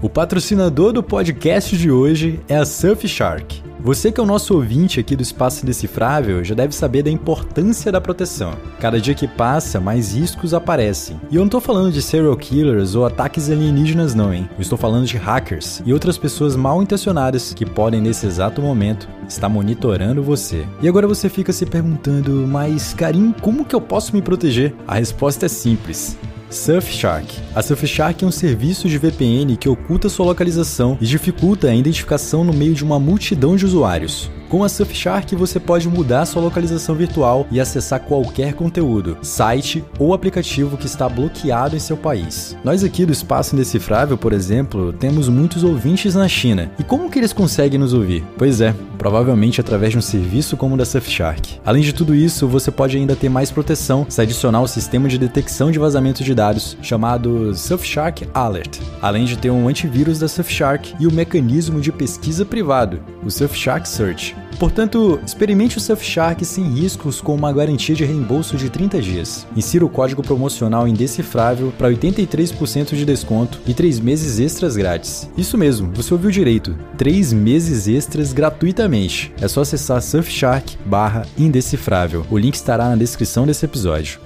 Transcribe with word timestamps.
O 0.00 0.08
patrocinador 0.08 0.92
do 0.92 1.02
podcast 1.02 1.76
de 1.76 1.90
hoje 1.90 2.38
é 2.48 2.56
a 2.56 2.64
Surfshark. 2.64 3.60
Você 3.80 4.12
que 4.12 4.20
é 4.20 4.22
o 4.22 4.26
nosso 4.26 4.54
ouvinte 4.54 5.00
aqui 5.00 5.16
do 5.16 5.24
Espaço 5.24 5.64
Indecifrável 5.64 6.44
já 6.44 6.54
deve 6.54 6.72
saber 6.72 7.02
da 7.02 7.10
importância 7.10 7.90
da 7.90 8.00
proteção. 8.00 8.52
Cada 8.78 9.00
dia 9.00 9.12
que 9.12 9.26
passa, 9.26 9.80
mais 9.80 10.14
riscos 10.14 10.54
aparecem. 10.54 11.20
E 11.28 11.34
eu 11.34 11.42
não 11.42 11.48
tô 11.48 11.60
falando 11.60 11.90
de 11.90 12.00
serial 12.00 12.36
killers 12.36 12.94
ou 12.94 13.04
ataques 13.04 13.50
alienígenas 13.50 14.14
não, 14.14 14.32
hein? 14.32 14.48
Eu 14.56 14.62
estou 14.62 14.78
falando 14.78 15.04
de 15.04 15.16
hackers 15.16 15.82
e 15.84 15.92
outras 15.92 16.16
pessoas 16.16 16.54
mal 16.54 16.80
intencionadas 16.80 17.52
que 17.52 17.66
podem 17.66 18.00
nesse 18.00 18.24
exato 18.24 18.62
momento 18.62 19.08
estar 19.28 19.48
monitorando 19.48 20.22
você. 20.22 20.64
E 20.80 20.86
agora 20.86 21.08
você 21.08 21.28
fica 21.28 21.52
se 21.52 21.66
perguntando, 21.66 22.46
mas 22.46 22.94
Karim, 22.94 23.34
como 23.40 23.64
que 23.64 23.74
eu 23.74 23.80
posso 23.80 24.14
me 24.14 24.22
proteger? 24.22 24.72
A 24.86 24.94
resposta 24.94 25.46
é 25.46 25.48
simples. 25.48 26.16
Surfshark. 26.50 27.26
A 27.54 27.62
Surfshark 27.62 28.24
é 28.24 28.26
um 28.26 28.30
serviço 28.30 28.88
de 28.88 28.96
VPN 28.96 29.54
que 29.56 29.68
oculta 29.68 30.08
sua 30.08 30.24
localização 30.24 30.96
e 30.98 31.04
dificulta 31.04 31.68
a 31.68 31.74
identificação 31.74 32.42
no 32.42 32.54
meio 32.54 32.72
de 32.72 32.82
uma 32.82 32.98
multidão 32.98 33.54
de 33.54 33.66
usuários. 33.66 34.30
Com 34.48 34.64
a 34.64 34.68
Surfshark 34.68 35.36
você 35.36 35.60
pode 35.60 35.86
mudar 35.86 36.24
sua 36.24 36.40
localização 36.40 36.94
virtual 36.94 37.46
e 37.50 37.60
acessar 37.60 38.00
qualquer 38.00 38.54
conteúdo, 38.54 39.18
site 39.20 39.84
ou 39.98 40.14
aplicativo 40.14 40.78
que 40.78 40.86
está 40.86 41.06
bloqueado 41.06 41.76
em 41.76 41.78
seu 41.78 41.98
país. 41.98 42.56
Nós 42.64 42.82
aqui 42.82 43.04
do 43.04 43.12
Espaço 43.12 43.54
Indecifrável, 43.54 44.16
por 44.16 44.32
exemplo, 44.32 44.90
temos 44.94 45.28
muitos 45.28 45.62
ouvintes 45.62 46.14
na 46.14 46.26
China. 46.26 46.70
E 46.78 46.82
como 46.82 47.10
que 47.10 47.18
eles 47.18 47.34
conseguem 47.34 47.78
nos 47.78 47.92
ouvir? 47.92 48.24
Pois 48.38 48.62
é, 48.62 48.74
provavelmente 48.96 49.60
através 49.60 49.92
de 49.92 49.98
um 49.98 50.02
serviço 50.02 50.56
como 50.56 50.76
o 50.76 50.78
da 50.78 50.86
Surfshark. 50.86 51.60
Além 51.62 51.82
de 51.82 51.92
tudo 51.92 52.14
isso, 52.14 52.48
você 52.48 52.70
pode 52.70 52.96
ainda 52.96 53.14
ter 53.14 53.28
mais 53.28 53.50
proteção 53.50 54.06
se 54.08 54.22
adicionar 54.22 54.62
o 54.62 54.68
sistema 54.68 55.10
de 55.10 55.18
detecção 55.18 55.70
de 55.70 55.78
vazamento 55.78 56.24
de 56.24 56.34
dados 56.34 56.74
chamado 56.80 57.54
Surfshark 57.54 58.26
Alert, 58.32 58.78
além 59.02 59.26
de 59.26 59.36
ter 59.36 59.50
um 59.50 59.68
antivírus 59.68 60.18
da 60.18 60.26
Surfshark 60.26 60.94
e 60.98 61.06
o 61.06 61.12
mecanismo 61.12 61.82
de 61.82 61.92
pesquisa 61.92 62.46
privado, 62.46 62.98
o 63.22 63.30
Surfshark 63.30 63.86
Search. 63.86 64.37
Portanto, 64.58 65.20
experimente 65.24 65.78
o 65.78 65.80
Surfshark 65.80 66.44
sem 66.44 66.64
riscos 66.64 67.20
com 67.20 67.32
uma 67.34 67.52
garantia 67.52 67.94
de 67.94 68.04
reembolso 68.04 68.56
de 68.56 68.68
30 68.68 69.00
dias. 69.00 69.46
Insira 69.56 69.84
o 69.84 69.88
código 69.88 70.22
promocional 70.22 70.88
indecifrável 70.88 71.72
para 71.76 71.88
83% 71.88 72.94
de 72.94 73.04
desconto 73.04 73.60
e 73.66 73.74
3 73.74 74.00
meses 74.00 74.38
extras 74.38 74.76
grátis. 74.76 75.28
Isso 75.36 75.56
mesmo, 75.56 75.90
você 75.94 76.12
ouviu 76.12 76.30
direito, 76.30 76.76
3 76.96 77.32
meses 77.32 77.86
extras 77.86 78.32
gratuitamente. 78.32 79.32
É 79.40 79.48
só 79.48 79.62
acessar 79.62 80.02
surfshark/indecifrável. 80.02 82.26
O 82.30 82.36
link 82.36 82.54
estará 82.54 82.88
na 82.88 82.96
descrição 82.96 83.46
desse 83.46 83.64
episódio. 83.64 84.20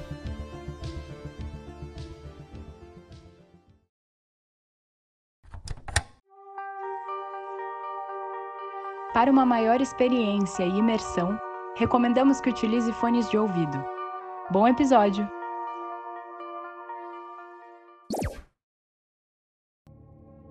Para 9.22 9.30
uma 9.30 9.46
maior 9.46 9.80
experiência 9.80 10.64
e 10.64 10.78
imersão, 10.80 11.38
recomendamos 11.76 12.40
que 12.40 12.50
utilize 12.50 12.92
fones 12.94 13.30
de 13.30 13.38
ouvido. 13.38 13.80
Bom 14.50 14.66
episódio! 14.66 15.24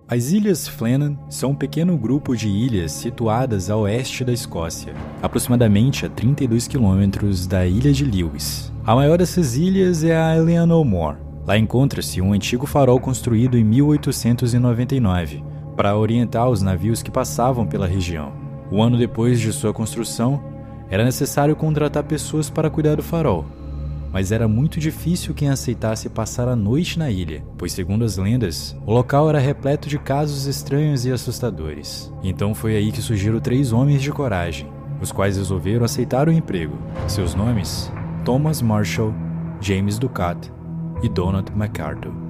As 0.08 0.32
Ilhas 0.32 0.66
Flannan 0.66 1.18
são 1.28 1.50
um 1.50 1.54
pequeno 1.54 1.98
grupo 1.98 2.34
de 2.34 2.48
ilhas 2.48 2.92
situadas 2.92 3.68
a 3.68 3.76
oeste 3.76 4.24
da 4.24 4.32
Escócia, 4.32 4.94
aproximadamente 5.20 6.06
a 6.06 6.08
32 6.08 6.66
quilômetros 6.66 7.46
da 7.46 7.66
ilha 7.66 7.92
de 7.92 8.06
Lewis. 8.06 8.72
A 8.86 8.94
maior 8.94 9.18
dessas 9.18 9.54
ilhas 9.54 10.02
é 10.02 10.16
a 10.16 10.34
Eleanor 10.34 10.82
Moor. 10.82 11.18
Lá 11.46 11.58
encontra-se 11.58 12.22
um 12.22 12.32
antigo 12.32 12.66
farol 12.66 12.98
construído 12.98 13.58
em 13.58 13.64
1899 13.64 15.44
para 15.76 15.94
orientar 15.94 16.48
os 16.48 16.62
navios 16.62 17.02
que 17.02 17.10
passavam 17.10 17.66
pela 17.66 17.86
região. 17.86 18.41
Um 18.72 18.82
ano 18.82 18.96
depois 18.96 19.38
de 19.38 19.52
sua 19.52 19.70
construção, 19.70 20.42
era 20.88 21.04
necessário 21.04 21.54
contratar 21.54 22.04
pessoas 22.04 22.48
para 22.48 22.70
cuidar 22.70 22.94
do 22.94 23.02
farol, 23.02 23.44
mas 24.10 24.32
era 24.32 24.48
muito 24.48 24.80
difícil 24.80 25.34
quem 25.34 25.50
aceitasse 25.50 26.08
passar 26.08 26.48
a 26.48 26.56
noite 26.56 26.98
na 26.98 27.10
ilha, 27.10 27.44
pois, 27.58 27.72
segundo 27.74 28.02
as 28.02 28.16
lendas, 28.16 28.74
o 28.86 28.90
local 28.94 29.28
era 29.28 29.38
repleto 29.38 29.90
de 29.90 29.98
casos 29.98 30.46
estranhos 30.46 31.04
e 31.04 31.12
assustadores. 31.12 32.10
Então 32.22 32.54
foi 32.54 32.74
aí 32.74 32.90
que 32.90 33.02
surgiram 33.02 33.40
três 33.40 33.74
homens 33.74 34.00
de 34.00 34.10
coragem, 34.10 34.66
os 35.02 35.12
quais 35.12 35.36
resolveram 35.36 35.84
aceitar 35.84 36.26
o 36.26 36.32
emprego. 36.32 36.78
Seus 37.06 37.34
nomes: 37.34 37.92
Thomas 38.24 38.62
Marshall, 38.62 39.12
James 39.60 39.98
Ducat 39.98 40.50
e 41.02 41.10
Donald 41.10 41.52
MacArthur. 41.54 42.21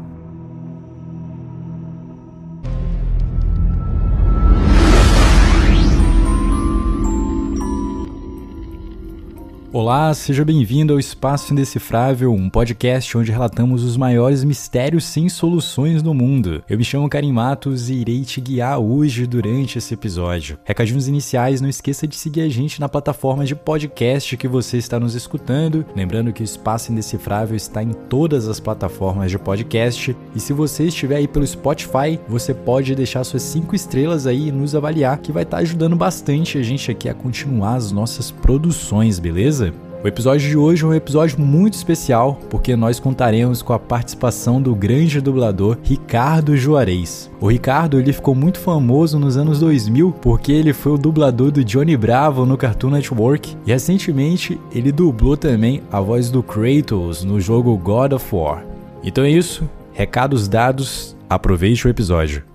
Olá, 9.75 10.12
seja 10.12 10.44
bem-vindo 10.44 10.93
ao 10.93 10.99
Espaço 10.99 11.50
Indecifrável, 11.50 12.31
um 12.31 12.50
podcast 12.50 13.16
onde 13.16 13.33
relatamos 13.33 13.83
os 13.83 13.97
maiores 13.97 14.44
mistérios 14.44 15.03
sem 15.03 15.31
soluções 15.31 16.03
do 16.03 16.12
mundo. 16.12 16.62
Eu 16.69 16.77
me 16.77 16.84
chamo 16.84 17.09
Karim 17.09 17.33
Matos 17.33 17.88
e 17.88 17.94
irei 17.94 18.22
te 18.22 18.38
guiar 18.38 18.78
hoje 18.78 19.27
durante 19.27 19.78
esse 19.78 19.94
episódio. 19.94 20.59
Recadinhos 20.62 21.09
iniciais, 21.09 21.62
não 21.62 21.71
esqueça 21.71 22.06
de 22.06 22.16
seguir 22.16 22.43
a 22.43 22.50
gente 22.50 22.78
na 22.82 22.87
plataforma 22.87 23.47
de 23.47 23.55
podcast 23.55 24.37
que 24.37 24.47
você 24.47 24.77
está 24.77 25.00
nos 25.00 25.15
escutando. 25.15 25.87
Lembrando 25.97 26.34
que 26.34 26.43
o 26.43 26.44
Espaço 26.44 26.93
Indecifrável 26.93 27.56
está 27.56 27.82
em 27.82 27.93
todas 27.93 28.49
as 28.49 28.61
plataformas 28.61 29.31
de 29.31 29.38
podcast. 29.38 30.15
E 30.34 30.41
se 30.41 30.53
você 30.53 30.88
estiver 30.88 31.16
aí 31.16 31.27
pelo 31.27 31.47
Spotify, 31.47 32.21
você 32.28 32.53
pode 32.53 32.94
deixar 32.94 33.25
suas 33.25 33.43
cinco 33.43 33.75
estrelas 33.75 34.27
aí 34.27 34.49
e 34.49 34.53
nos 34.53 34.75
avaliar, 34.75 35.16
que 35.16 35.32
vai 35.32 35.44
estar 35.44 35.56
ajudando 35.59 35.97
bastante 35.97 36.59
a 36.59 36.62
gente 36.62 36.91
aqui 36.91 37.09
a 37.09 37.15
continuar 37.15 37.77
as 37.77 37.91
nossas 37.91 38.31
produções, 38.31 39.19
beleza? 39.19 39.62
O 40.02 40.08
episódio 40.08 40.48
de 40.48 40.56
hoje 40.56 40.82
é 40.82 40.86
um 40.88 40.94
episódio 40.94 41.40
muito 41.40 41.74
especial 41.74 42.34
porque 42.50 42.74
nós 42.74 42.98
contaremos 42.98 43.62
com 43.62 43.72
a 43.72 43.78
participação 43.78 44.60
do 44.60 44.74
grande 44.74 45.20
dublador 45.20 45.78
Ricardo 45.80 46.56
Juarez. 46.56 47.30
O 47.40 47.46
Ricardo 47.46 48.00
ele 48.00 48.12
ficou 48.12 48.34
muito 48.34 48.58
famoso 48.58 49.16
nos 49.16 49.36
anos 49.36 49.60
2000 49.60 50.12
porque 50.20 50.50
ele 50.50 50.72
foi 50.72 50.90
o 50.90 50.98
dublador 50.98 51.52
do 51.52 51.64
Johnny 51.64 51.96
Bravo 51.96 52.44
no 52.44 52.56
Cartoon 52.56 52.90
Network 52.90 53.56
e 53.64 53.70
recentemente 53.70 54.60
ele 54.74 54.90
dublou 54.90 55.36
também 55.36 55.84
a 55.92 56.00
voz 56.00 56.30
do 56.30 56.42
Kratos 56.42 57.22
no 57.22 57.40
jogo 57.40 57.78
God 57.78 58.14
of 58.14 58.34
War. 58.34 58.64
Então 59.04 59.22
é 59.22 59.30
isso, 59.30 59.70
recados 59.92 60.48
dados, 60.48 61.16
aproveite 61.30 61.86
o 61.86 61.90
episódio. 61.90 62.51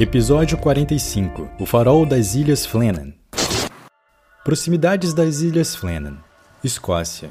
Episódio 0.00 0.56
45 0.56 1.50
O 1.60 1.66
Farol 1.66 2.06
das 2.06 2.34
Ilhas 2.34 2.64
Flannan 2.64 3.12
Proximidades 4.42 5.12
das 5.12 5.42
Ilhas 5.42 5.76
Flannan, 5.76 6.16
Escócia. 6.64 7.28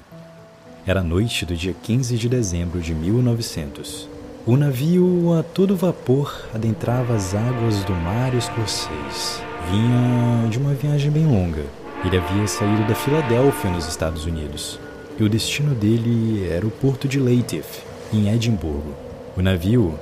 Era 0.85 1.01
noite 1.01 1.43
do 1.43 1.55
dia 1.55 1.73
15 1.73 2.15
de 2.17 2.29
dezembro 2.29 2.79
de 2.79 2.93
1900. 2.93 4.07
O 4.45 4.55
navio 4.55 5.33
a 5.39 5.41
todo 5.41 5.75
vapor 5.75 6.45
adentrava 6.53 7.15
as 7.15 7.33
águas 7.33 7.83
do 7.83 7.93
mar 7.93 8.31
escocês. 8.35 9.41
Vinha 9.71 10.47
de 10.47 10.59
uma 10.59 10.75
viagem 10.75 11.09
bem 11.09 11.25
longa. 11.25 11.65
Ele 12.05 12.17
havia 12.17 12.47
saído 12.47 12.87
da 12.87 12.93
Filadélfia, 12.93 13.71
nos 13.71 13.87
Estados 13.87 14.25
Unidos, 14.25 14.79
e 15.19 15.23
o 15.23 15.29
destino 15.29 15.73
dele 15.73 16.47
era 16.47 16.65
o 16.65 16.71
porto 16.71 17.07
de 17.07 17.19
Leyteef, 17.19 17.81
em 18.13 18.31
Edimburgo. 18.31 18.93
O 19.35 19.41
navio 19.41 19.99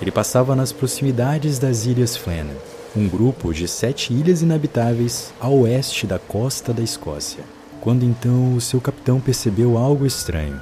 ele 0.00 0.10
passava 0.10 0.54
nas 0.54 0.72
proximidades 0.72 1.58
das 1.58 1.86
Ilhas 1.86 2.16
Flannan, 2.16 2.56
um 2.94 3.08
grupo 3.08 3.52
de 3.52 3.66
sete 3.66 4.12
ilhas 4.12 4.42
inabitáveis 4.42 5.32
a 5.40 5.48
oeste 5.48 6.06
da 6.06 6.18
costa 6.18 6.72
da 6.72 6.82
Escócia. 6.82 7.44
Quando 7.80 8.04
então 8.04 8.54
o 8.54 8.60
seu 8.60 8.80
capitão 8.80 9.20
percebeu 9.20 9.78
algo 9.78 10.06
estranho. 10.06 10.60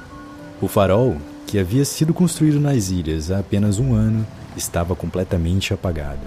O 0.61 0.67
farol, 0.67 1.17
que 1.47 1.59
havia 1.59 1.83
sido 1.83 2.13
construído 2.13 2.59
nas 2.59 2.89
ilhas 2.89 3.31
há 3.31 3.39
apenas 3.39 3.79
um 3.79 3.93
ano, 3.93 4.25
estava 4.55 4.95
completamente 4.95 5.73
apagado. 5.73 6.21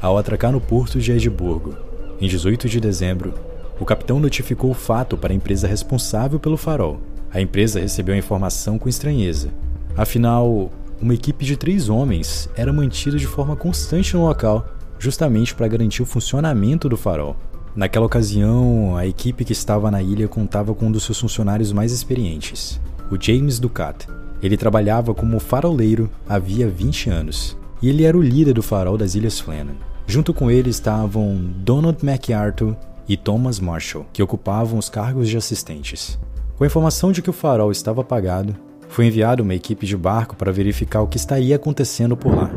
Ao 0.00 0.16
atracar 0.16 0.50
no 0.50 0.60
porto 0.60 0.98
de 0.98 1.12
Edimburgo, 1.12 1.76
em 2.20 2.28
18 2.28 2.68
de 2.68 2.80
dezembro, 2.80 3.34
o 3.78 3.84
capitão 3.84 4.18
notificou 4.18 4.70
o 4.70 4.74
fato 4.74 5.16
para 5.16 5.32
a 5.32 5.36
empresa 5.36 5.66
responsável 5.66 6.38
pelo 6.38 6.56
farol. 6.56 7.00
A 7.32 7.40
empresa 7.40 7.80
recebeu 7.80 8.14
a 8.14 8.18
informação 8.18 8.78
com 8.78 8.88
estranheza. 8.88 9.48
Afinal, 9.96 10.70
uma 11.00 11.14
equipe 11.14 11.44
de 11.44 11.56
três 11.56 11.88
homens 11.88 12.48
era 12.54 12.72
mantida 12.72 13.16
de 13.16 13.26
forma 13.26 13.56
constante 13.56 14.14
no 14.14 14.26
local, 14.26 14.66
justamente 14.98 15.54
para 15.54 15.68
garantir 15.68 16.02
o 16.02 16.06
funcionamento 16.06 16.88
do 16.88 16.96
farol. 16.96 17.36
Naquela 17.74 18.06
ocasião, 18.06 18.96
a 18.96 19.06
equipe 19.06 19.44
que 19.44 19.52
estava 19.52 19.90
na 19.90 20.02
ilha 20.02 20.28
contava 20.28 20.74
com 20.74 20.86
um 20.86 20.92
dos 20.92 21.04
seus 21.04 21.18
funcionários 21.18 21.72
mais 21.72 21.92
experientes, 21.92 22.80
o 23.10 23.16
James 23.18 23.58
Ducat. 23.58 24.06
Ele 24.42 24.56
trabalhava 24.56 25.14
como 25.14 25.38
faroleiro 25.38 26.10
havia 26.28 26.68
20 26.68 27.10
anos, 27.10 27.56
e 27.80 27.88
ele 27.88 28.04
era 28.04 28.16
o 28.16 28.22
líder 28.22 28.54
do 28.54 28.62
farol 28.62 28.98
das 28.98 29.14
Ilhas 29.14 29.40
Flannan. 29.40 29.76
Junto 30.06 30.34
com 30.34 30.50
ele 30.50 30.70
estavam 30.70 31.36
Donald 31.58 32.04
MacArthur 32.04 32.76
e 33.08 33.16
Thomas 33.16 33.60
Marshall, 33.60 34.06
que 34.12 34.22
ocupavam 34.22 34.78
os 34.78 34.88
cargos 34.88 35.28
de 35.28 35.36
assistentes. 35.36 36.18
Com 36.56 36.64
a 36.64 36.66
informação 36.66 37.12
de 37.12 37.22
que 37.22 37.30
o 37.30 37.32
farol 37.32 37.70
estava 37.70 38.00
apagado, 38.00 38.54
Foi 38.90 39.06
enviada 39.06 39.40
uma 39.40 39.54
equipe 39.54 39.86
de 39.86 39.96
barco 39.96 40.34
para 40.34 40.50
verificar 40.50 41.00
o 41.00 41.06
que 41.06 41.16
estaria 41.16 41.54
acontecendo 41.54 42.16
por 42.16 42.34
lá. 42.34 42.50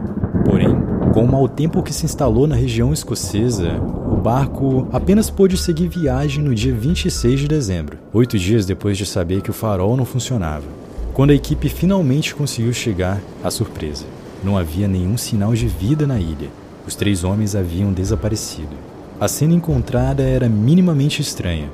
Porém, 0.43 0.75
com 1.13 1.23
o 1.23 1.31
mau 1.31 1.47
tempo 1.47 1.83
que 1.83 1.93
se 1.93 2.05
instalou 2.05 2.47
na 2.47 2.55
região 2.55 2.91
escocesa, 2.91 3.79
o 4.11 4.15
barco 4.15 4.87
apenas 4.91 5.29
pôde 5.29 5.55
seguir 5.55 5.87
viagem 5.89 6.43
no 6.43 6.55
dia 6.55 6.73
26 6.73 7.41
de 7.41 7.47
dezembro, 7.47 7.99
oito 8.11 8.39
dias 8.39 8.65
depois 8.65 8.97
de 8.97 9.05
saber 9.05 9.41
que 9.41 9.51
o 9.51 9.53
farol 9.53 9.95
não 9.95 10.05
funcionava. 10.05 10.65
Quando 11.13 11.29
a 11.29 11.35
equipe 11.35 11.69
finalmente 11.69 12.33
conseguiu 12.33 12.73
chegar, 12.73 13.21
a 13.43 13.51
surpresa. 13.51 14.05
Não 14.43 14.57
havia 14.57 14.87
nenhum 14.87 15.17
sinal 15.17 15.53
de 15.53 15.67
vida 15.67 16.07
na 16.07 16.19
ilha. 16.19 16.49
Os 16.87 16.95
três 16.95 17.23
homens 17.23 17.55
haviam 17.55 17.93
desaparecido. 17.93 18.75
A 19.19 19.27
cena 19.27 19.53
encontrada 19.53 20.23
era 20.23 20.49
minimamente 20.49 21.21
estranha, 21.21 21.69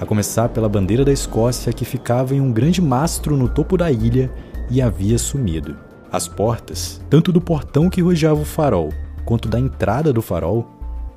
a 0.00 0.06
começar 0.06 0.48
pela 0.48 0.68
bandeira 0.68 1.04
da 1.04 1.12
Escócia 1.12 1.72
que 1.72 1.84
ficava 1.84 2.34
em 2.34 2.40
um 2.40 2.52
grande 2.52 2.80
mastro 2.80 3.36
no 3.36 3.48
topo 3.48 3.76
da 3.76 3.90
ilha 3.90 4.30
e 4.70 4.80
havia 4.80 5.18
sumido. 5.18 5.76
As 6.10 6.26
portas, 6.26 7.00
tanto 7.10 7.32
do 7.32 7.40
portão 7.40 7.90
que 7.90 8.00
rodeava 8.00 8.40
o 8.40 8.44
farol 8.44 8.90
quanto 9.24 9.48
da 9.48 9.60
entrada 9.60 10.10
do 10.10 10.22
farol, 10.22 10.66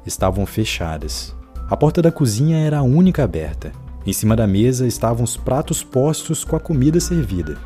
estavam 0.06 0.46
fechadas. 0.46 1.34
A 1.70 1.78
porta 1.78 2.02
da 2.02 2.12
cozinha 2.12 2.58
era 2.58 2.80
a 2.80 2.84
única 2.84 3.24
aberta. 3.24 3.72
Em 4.06 4.12
cima 4.12 4.36
da 4.36 4.46
mesa 4.46 4.86
estavam 4.86 5.24
os 5.24 5.38
pratos 5.38 5.82
postos 5.82 6.44
com 6.44 6.58
a 6.58 6.60
comida 6.60 7.00
servida. 7.00 7.58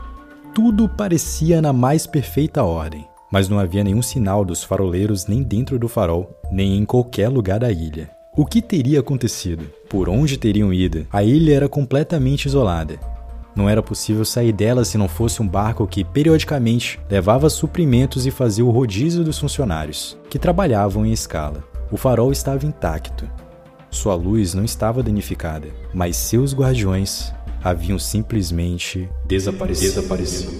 Tudo 0.53 0.87
parecia 0.87 1.61
na 1.61 1.73
mais 1.73 2.05
perfeita 2.05 2.63
ordem, 2.63 3.07
mas 3.31 3.49
não 3.49 3.57
havia 3.57 3.83
nenhum 3.83 4.01
sinal 4.01 4.45
dos 4.45 4.63
faroleiros 4.63 5.25
nem 5.25 5.41
dentro 5.41 5.79
do 5.79 5.87
farol, 5.87 6.29
nem 6.51 6.77
em 6.77 6.85
qualquer 6.85 7.29
lugar 7.29 7.59
da 7.59 7.71
ilha. 7.71 8.14
O 8.37 8.45
que 8.45 8.61
teria 8.61 8.99
acontecido? 8.99 9.63
Por 9.87 10.09
onde 10.09 10.37
teriam 10.37 10.73
ido? 10.73 11.07
A 11.09 11.23
ilha 11.23 11.53
era 11.53 11.69
completamente 11.69 12.47
isolada. 12.47 12.99
Não 13.55 13.69
era 13.69 13.81
possível 13.81 14.25
sair 14.25 14.51
dela 14.51 14.83
se 14.83 14.97
não 14.97 15.07
fosse 15.07 15.41
um 15.41 15.47
barco 15.47 15.87
que, 15.87 16.03
periodicamente, 16.03 16.99
levava 17.09 17.49
suprimentos 17.49 18.25
e 18.25 18.31
fazia 18.31 18.65
o 18.65 18.71
rodízio 18.71 19.23
dos 19.23 19.39
funcionários, 19.39 20.17
que 20.29 20.37
trabalhavam 20.37 21.05
em 21.05 21.13
escala. 21.13 21.63
O 21.89 21.95
farol 21.95 22.29
estava 22.29 22.65
intacto. 22.65 23.25
Sua 23.89 24.15
luz 24.15 24.53
não 24.53 24.65
estava 24.65 25.01
danificada, 25.01 25.69
mas 25.93 26.17
seus 26.17 26.53
guardiões 26.53 27.31
haviam 27.63 27.97
simplesmente 27.97 29.07
desaparecido. 29.25 29.93
desaparecido. 29.93 30.51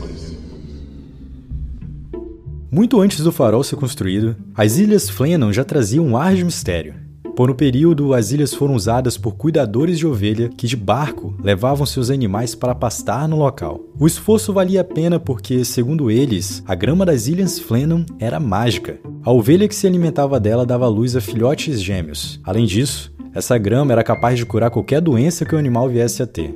Muito 2.72 3.02
antes 3.02 3.20
do 3.20 3.34
farol 3.34 3.66
ser 3.66 3.76
construído, 3.76 4.34
as 4.56 4.78
Ilhas 4.78 5.10
Flennon 5.10 5.52
já 5.52 5.66
traziam 5.66 6.06
um 6.06 6.16
ar 6.16 6.34
de 6.34 6.46
mistério. 6.46 7.05
Por 7.36 7.52
um 7.52 7.54
período, 7.54 8.14
as 8.14 8.32
ilhas 8.32 8.54
foram 8.54 8.76
usadas 8.76 9.18
por 9.18 9.36
cuidadores 9.36 10.00
de 10.00 10.08
ovelha 10.08 10.48
que 10.48 10.68
de 10.68 10.78
barco 10.78 11.36
levavam 11.44 11.86
seus 11.86 12.10
animais 12.10 12.56
para 12.56 12.74
pastar 12.74 13.28
no 13.28 13.38
local. 13.38 13.82
O 14.00 14.08
esforço 14.08 14.54
valia 14.54 14.80
a 14.80 14.86
pena 14.86 15.20
porque, 15.20 15.66
segundo 15.66 16.10
eles, 16.10 16.64
a 16.66 16.74
grama 16.74 17.06
das 17.06 17.28
ilhas 17.28 17.60
Flenham 17.60 18.06
era 18.20 18.40
mágica. 18.40 18.98
A 19.22 19.34
ovelha 19.34 19.68
que 19.68 19.76
se 19.76 19.86
alimentava 19.86 20.40
dela 20.40 20.66
dava 20.66 20.88
luz 20.88 21.14
a 21.14 21.20
filhotes 21.20 21.84
gêmeos. 21.84 22.40
Além 22.42 22.66
disso, 22.66 23.14
essa 23.34 23.58
grama 23.58 23.92
era 23.92 24.02
capaz 24.02 24.38
de 24.40 24.46
curar 24.46 24.72
qualquer 24.72 25.02
doença 25.02 25.44
que 25.44 25.54
o 25.54 25.60
animal 25.60 25.90
viesse 25.90 26.24
a 26.24 26.26
ter. 26.26 26.56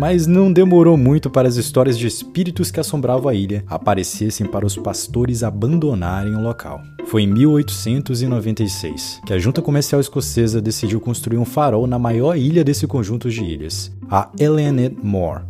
Mas 0.00 0.26
não 0.26 0.50
demorou 0.50 0.96
muito 0.96 1.28
para 1.28 1.46
as 1.46 1.56
histórias 1.56 1.98
de 1.98 2.06
espíritos 2.06 2.70
que 2.70 2.80
assombravam 2.80 3.28
a 3.28 3.34
ilha 3.34 3.62
aparecessem 3.66 4.46
para 4.46 4.64
os 4.64 4.74
pastores 4.74 5.42
abandonarem 5.42 6.34
o 6.34 6.40
local. 6.40 6.80
Foi 7.04 7.24
em 7.24 7.26
1896 7.26 9.20
que 9.26 9.34
a 9.34 9.38
junta 9.38 9.60
comercial 9.60 10.00
escocesa 10.00 10.58
decidiu 10.58 11.02
construir 11.02 11.36
um 11.36 11.44
farol 11.44 11.86
na 11.86 11.98
maior 11.98 12.34
ilha 12.34 12.64
desse 12.64 12.86
conjunto 12.86 13.28
de 13.28 13.44
ilhas, 13.44 13.94
a 14.10 14.30
Eleanor 14.38 14.90
Moor. 15.02 15.42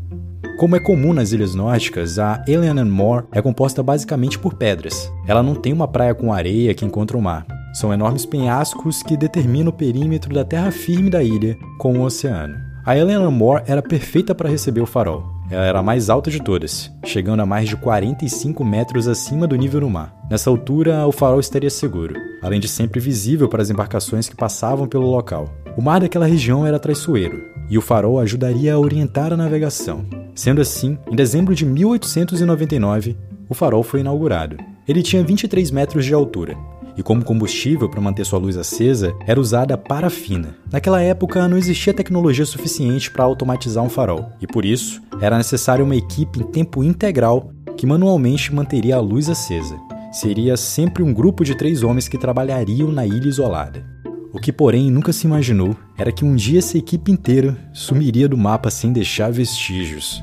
Como 0.58 0.74
é 0.74 0.80
comum 0.80 1.12
nas 1.12 1.30
ilhas 1.30 1.54
nórdicas, 1.54 2.18
a 2.18 2.44
Eleanor 2.48 2.86
Moor 2.86 3.26
é 3.30 3.40
composta 3.40 3.84
basicamente 3.84 4.36
por 4.36 4.54
pedras. 4.54 5.12
Ela 5.28 5.44
não 5.44 5.54
tem 5.54 5.72
uma 5.72 5.86
praia 5.86 6.12
com 6.12 6.32
areia 6.32 6.74
que 6.74 6.84
encontra 6.84 7.16
o 7.16 7.22
mar. 7.22 7.46
São 7.72 7.94
enormes 7.94 8.26
penhascos 8.26 9.00
que 9.00 9.16
determinam 9.16 9.68
o 9.68 9.72
perímetro 9.72 10.34
da 10.34 10.44
terra 10.44 10.72
firme 10.72 11.08
da 11.08 11.22
ilha 11.22 11.56
com 11.78 12.00
o 12.00 12.02
oceano. 12.02 12.69
A 12.84 12.96
Eleanor 12.96 13.30
Moore 13.30 13.62
era 13.66 13.82
perfeita 13.82 14.34
para 14.34 14.48
receber 14.48 14.80
o 14.80 14.86
farol. 14.86 15.22
Ela 15.50 15.64
era 15.66 15.78
a 15.80 15.82
mais 15.82 16.08
alta 16.08 16.30
de 16.30 16.42
todas, 16.42 16.90
chegando 17.04 17.40
a 17.40 17.46
mais 17.46 17.68
de 17.68 17.76
45 17.76 18.64
metros 18.64 19.06
acima 19.06 19.46
do 19.46 19.54
nível 19.54 19.80
do 19.80 19.90
mar. 19.90 20.14
Nessa 20.30 20.48
altura, 20.48 21.06
o 21.06 21.12
farol 21.12 21.40
estaria 21.40 21.68
seguro, 21.68 22.14
além 22.40 22.58
de 22.58 22.68
sempre 22.68 22.98
visível 22.98 23.48
para 23.48 23.60
as 23.60 23.68
embarcações 23.68 24.28
que 24.28 24.36
passavam 24.36 24.88
pelo 24.88 25.10
local. 25.10 25.50
O 25.76 25.82
mar 25.82 26.00
daquela 26.00 26.26
região 26.26 26.66
era 26.66 26.78
traiçoeiro, 26.78 27.44
e 27.68 27.76
o 27.76 27.82
farol 27.82 28.18
ajudaria 28.18 28.72
a 28.72 28.78
orientar 28.78 29.30
a 29.30 29.36
navegação. 29.36 30.06
Sendo 30.34 30.62
assim, 30.62 30.96
em 31.10 31.16
dezembro 31.16 31.54
de 31.54 31.66
1899, 31.66 33.14
o 33.46 33.54
farol 33.54 33.82
foi 33.82 34.00
inaugurado. 34.00 34.56
Ele 34.88 35.02
tinha 35.02 35.22
23 35.22 35.70
metros 35.70 36.06
de 36.06 36.14
altura 36.14 36.56
e 36.96 37.02
como 37.02 37.24
combustível 37.24 37.88
para 37.88 38.00
manter 38.00 38.24
sua 38.24 38.38
luz 38.38 38.56
acesa 38.56 39.14
era 39.26 39.40
usada 39.40 39.76
parafina. 39.76 40.56
Naquela 40.70 41.00
época 41.02 41.46
não 41.48 41.56
existia 41.56 41.94
tecnologia 41.94 42.44
suficiente 42.44 43.10
para 43.10 43.24
automatizar 43.24 43.82
um 43.82 43.88
farol, 43.88 44.30
e 44.40 44.46
por 44.46 44.64
isso 44.64 45.00
era 45.20 45.36
necessária 45.36 45.84
uma 45.84 45.96
equipe 45.96 46.40
em 46.40 46.44
tempo 46.44 46.82
integral 46.82 47.50
que 47.76 47.86
manualmente 47.86 48.54
manteria 48.54 48.96
a 48.96 49.00
luz 49.00 49.28
acesa. 49.28 49.78
Seria 50.12 50.56
sempre 50.56 51.02
um 51.02 51.14
grupo 51.14 51.44
de 51.44 51.54
três 51.54 51.82
homens 51.82 52.08
que 52.08 52.18
trabalhariam 52.18 52.90
na 52.90 53.06
ilha 53.06 53.28
isolada. 53.28 53.84
O 54.32 54.38
que, 54.38 54.52
porém, 54.52 54.90
nunca 54.90 55.12
se 55.12 55.26
imaginou 55.26 55.76
era 55.96 56.12
que 56.12 56.24
um 56.24 56.36
dia 56.36 56.58
essa 56.58 56.78
equipe 56.78 57.10
inteira 57.10 57.56
sumiria 57.72 58.28
do 58.28 58.36
mapa 58.36 58.70
sem 58.70 58.92
deixar 58.92 59.32
vestígios. 59.32 60.22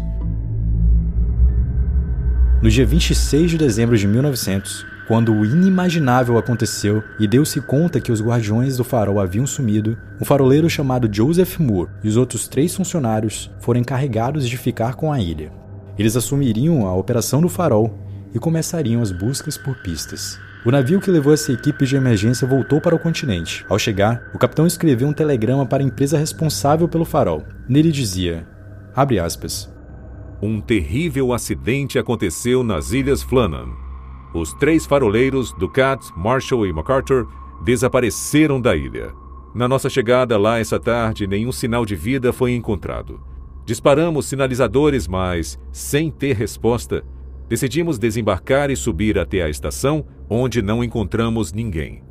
No 2.62 2.70
dia 2.70 2.86
26 2.86 3.52
de 3.52 3.58
dezembro 3.58 3.98
de 3.98 4.08
1900, 4.08 4.86
quando 5.08 5.34
o 5.34 5.46
inimaginável 5.46 6.38
aconteceu 6.38 7.02
e 7.18 7.26
deu-se 7.26 7.62
conta 7.62 8.02
que 8.02 8.12
os 8.12 8.22
guardiões 8.22 8.76
do 8.76 8.84
farol 8.84 9.22
haviam 9.22 9.48
sumido, 9.48 9.98
um 10.20 10.26
faroleiro 10.26 10.70
chamado 10.70 11.10
Joseph 11.10 11.60
Moore 11.60 11.90
e 12.04 12.10
os 12.10 12.18
outros 12.18 12.48
três 12.50 12.76
funcionários 12.76 13.50
foram 13.62 13.80
encarregados 13.80 14.48
de 14.48 14.58
ficar 14.58 14.96
com 14.96 15.12
a 15.12 15.22
ilha. 15.22 15.50
Eles 15.98 16.18
assumiriam 16.18 16.86
a 16.86 16.94
operação 16.94 17.40
do 17.40 17.48
farol 17.48 17.98
e 18.36 18.40
começariam 18.40 19.02
as 19.02 19.14
buscas 19.14 19.58
por 19.58 19.78
pistas. 19.78 20.38
O 20.66 20.72
navio 20.72 21.00
que 21.00 21.10
levou 21.10 21.34
essa 21.34 21.54
equipe 21.54 21.86
de 21.86 21.96
emergência 21.96 22.46
voltou 22.46 22.82
para 22.82 22.94
o 22.94 23.00
continente. 23.00 23.66
Ao 23.70 23.80
chegar, 23.80 24.30
o 24.34 24.38
capitão 24.38 24.68
escreveu 24.68 25.08
um 25.08 25.14
telegrama 25.14 25.66
para 25.66 25.82
a 25.82 25.86
empresa 25.86 26.18
responsável 26.18 26.90
pelo 26.90 27.06
farol. 27.06 27.44
Nele 27.70 27.94
dizia: 27.94 28.46
abre 28.94 29.20
aspas. 29.20 29.74
Um 30.42 30.60
terrível 30.60 31.32
acidente 31.32 31.98
aconteceu 31.98 32.62
nas 32.62 32.92
Ilhas 32.92 33.24
Flannan. 33.24 33.87
Os 34.34 34.54
três 34.54 34.86
faroleiros, 34.86 35.54
Ducat, 35.54 36.12
Marshall 36.16 36.66
e 36.66 36.74
MacArthur, 36.74 37.28
desapareceram 37.64 38.60
da 38.60 38.76
ilha. 38.76 39.14
Na 39.56 39.68
nossa 39.68 39.90
chegada 39.90 40.38
lá 40.38 40.60
essa 40.60 40.80
tarde, 40.80 41.26
nenhum 41.26 41.52
sinal 41.52 41.86
de 41.86 41.96
vida 41.96 42.32
foi 42.32 42.54
encontrado. 42.54 43.20
Disparamos 43.66 44.26
sinalizadores, 44.28 45.08
mas, 45.08 45.60
sem 45.72 46.12
ter 46.12 46.36
resposta, 46.36 47.04
decidimos 47.50 47.98
desembarcar 47.98 48.70
e 48.70 48.76
subir 48.76 49.18
até 49.18 49.42
a 49.42 49.50
estação, 49.50 50.06
onde 50.30 50.62
não 50.62 50.84
encontramos 50.84 51.52
ninguém. 51.52 52.04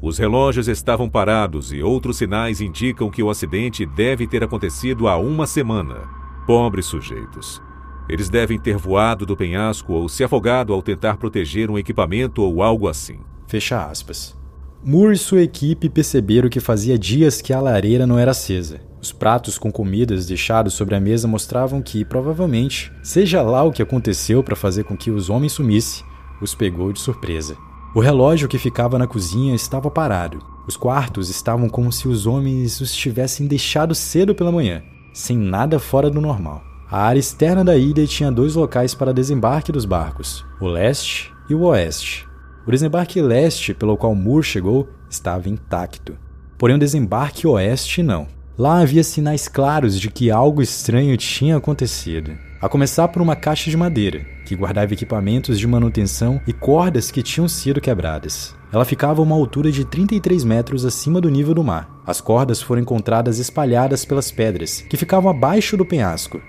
Os 0.00 0.18
relógios 0.18 0.68
estavam 0.68 1.08
parados 1.08 1.72
e 1.72 1.82
outros 1.82 2.18
sinais 2.18 2.60
indicam 2.60 3.10
que 3.10 3.22
o 3.22 3.30
acidente 3.30 3.86
deve 3.86 4.26
ter 4.26 4.44
acontecido 4.44 5.08
há 5.08 5.16
uma 5.16 5.46
semana. 5.46 6.08
Pobres 6.46 6.86
sujeitos. 6.86 7.62
Eles 8.08 8.28
devem 8.28 8.58
ter 8.58 8.76
voado 8.76 9.24
do 9.24 9.36
penhasco 9.36 9.92
ou 9.92 10.08
se 10.08 10.22
afogado 10.22 10.72
ao 10.72 10.82
tentar 10.82 11.16
proteger 11.16 11.70
um 11.70 11.78
equipamento 11.78 12.42
ou 12.42 12.62
algo 12.62 12.88
assim. 12.88 13.18
Fecha 13.46 13.84
aspas. 13.84 14.36
Moore 14.84 15.14
e 15.14 15.18
sua 15.18 15.42
equipe 15.42 15.88
perceberam 15.88 16.50
que 16.50 16.60
fazia 16.60 16.98
dias 16.98 17.40
que 17.40 17.54
a 17.54 17.60
lareira 17.60 18.06
não 18.06 18.18
era 18.18 18.32
acesa. 18.32 18.80
Os 19.00 19.12
pratos 19.12 19.56
com 19.56 19.72
comidas 19.72 20.26
deixados 20.26 20.74
sobre 20.74 20.94
a 20.94 21.00
mesa 21.00 21.26
mostravam 21.26 21.80
que, 21.80 22.04
provavelmente, 22.04 22.92
seja 23.02 23.40
lá 23.40 23.62
o 23.62 23.72
que 23.72 23.82
aconteceu 23.82 24.42
para 24.42 24.54
fazer 24.54 24.84
com 24.84 24.96
que 24.96 25.10
os 25.10 25.30
homens 25.30 25.52
sumissem, 25.52 26.04
os 26.40 26.54
pegou 26.54 26.92
de 26.92 27.00
surpresa. 27.00 27.56
O 27.94 28.00
relógio 28.00 28.48
que 28.48 28.58
ficava 28.58 28.98
na 28.98 29.06
cozinha 29.06 29.54
estava 29.54 29.90
parado. 29.90 30.38
Os 30.66 30.76
quartos 30.76 31.30
estavam 31.30 31.68
como 31.68 31.92
se 31.92 32.08
os 32.08 32.26
homens 32.26 32.80
os 32.80 32.94
tivessem 32.94 33.46
deixado 33.46 33.94
cedo 33.94 34.34
pela 34.34 34.52
manhã, 34.52 34.82
sem 35.12 35.36
nada 35.36 35.78
fora 35.78 36.10
do 36.10 36.20
normal. 36.20 36.62
A 36.90 37.02
área 37.02 37.18
externa 37.18 37.64
da 37.64 37.76
ilha 37.76 38.06
tinha 38.06 38.30
dois 38.30 38.54
locais 38.54 38.94
para 38.94 39.14
desembarque 39.14 39.72
dos 39.72 39.84
barcos, 39.84 40.44
o 40.60 40.66
leste 40.66 41.32
e 41.48 41.54
o 41.54 41.62
oeste. 41.62 42.28
O 42.66 42.70
desembarque 42.70 43.20
leste, 43.20 43.74
pelo 43.74 43.96
qual 43.96 44.14
Moore 44.14 44.44
chegou, 44.44 44.88
estava 45.08 45.48
intacto. 45.48 46.16
Porém, 46.58 46.76
o 46.76 46.78
desembarque 46.78 47.46
oeste 47.46 48.02
não. 48.02 48.26
Lá 48.56 48.80
havia 48.80 49.02
sinais 49.02 49.48
claros 49.48 49.98
de 49.98 50.10
que 50.10 50.30
algo 50.30 50.62
estranho 50.62 51.16
tinha 51.16 51.56
acontecido. 51.56 52.32
A 52.60 52.68
começar 52.68 53.08
por 53.08 53.20
uma 53.20 53.34
caixa 53.34 53.68
de 53.68 53.76
madeira, 53.76 54.24
que 54.46 54.54
guardava 54.54 54.92
equipamentos 54.92 55.58
de 55.58 55.66
manutenção 55.66 56.40
e 56.46 56.52
cordas 56.52 57.10
que 57.10 57.22
tinham 57.22 57.48
sido 57.48 57.80
quebradas. 57.80 58.54
Ela 58.72 58.84
ficava 58.84 59.20
a 59.20 59.24
uma 59.24 59.34
altura 59.34 59.72
de 59.72 59.84
33 59.84 60.44
metros 60.44 60.84
acima 60.84 61.20
do 61.20 61.28
nível 61.28 61.54
do 61.54 61.64
mar. 61.64 61.90
As 62.06 62.20
cordas 62.20 62.62
foram 62.62 62.82
encontradas 62.82 63.38
espalhadas 63.38 64.04
pelas 64.04 64.30
pedras, 64.30 64.82
que 64.88 64.96
ficavam 64.96 65.30
abaixo 65.30 65.76
do 65.76 65.84
penhasco, 65.84 66.40